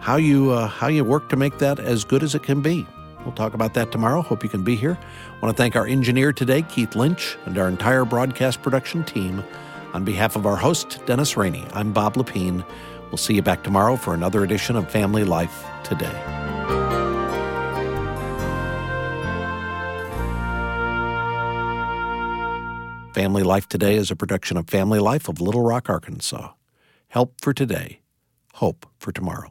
how 0.00 0.16
you 0.16 0.50
uh, 0.50 0.66
how 0.66 0.88
you 0.88 1.04
work 1.04 1.28
to 1.30 1.36
make 1.36 1.58
that 1.58 1.78
as 1.78 2.04
good 2.04 2.22
as 2.22 2.34
it 2.34 2.42
can 2.42 2.60
be. 2.60 2.86
We'll 3.24 3.34
talk 3.34 3.54
about 3.54 3.74
that 3.74 3.92
tomorrow. 3.92 4.22
Hope 4.22 4.42
you 4.42 4.48
can 4.48 4.64
be 4.64 4.76
here. 4.76 4.98
I 5.00 5.40
want 5.40 5.54
to 5.56 5.62
thank 5.62 5.76
our 5.76 5.86
engineer 5.86 6.32
today, 6.32 6.62
Keith 6.62 6.96
Lynch, 6.96 7.36
and 7.44 7.56
our 7.58 7.68
entire 7.68 8.04
broadcast 8.04 8.62
production 8.62 9.04
team. 9.04 9.44
On 9.92 10.04
behalf 10.04 10.36
of 10.36 10.46
our 10.46 10.56
host, 10.56 11.04
Dennis 11.06 11.36
Rainey, 11.36 11.66
I'm 11.74 11.92
Bob 11.92 12.14
Lepine. 12.14 12.64
We'll 13.10 13.18
see 13.18 13.34
you 13.34 13.42
back 13.42 13.64
tomorrow 13.64 13.96
for 13.96 14.14
another 14.14 14.44
edition 14.44 14.76
of 14.76 14.88
Family 14.88 15.24
Life 15.24 15.64
Today. 15.82 16.06
Family 23.12 23.42
Life 23.42 23.68
Today 23.68 23.96
is 23.96 24.12
a 24.12 24.16
production 24.16 24.56
of 24.56 24.70
Family 24.70 25.00
Life 25.00 25.28
of 25.28 25.40
Little 25.40 25.62
Rock, 25.62 25.90
Arkansas. 25.90 26.52
Help 27.08 27.40
for 27.40 27.52
today, 27.52 28.00
hope 28.54 28.86
for 29.00 29.10
tomorrow. 29.10 29.48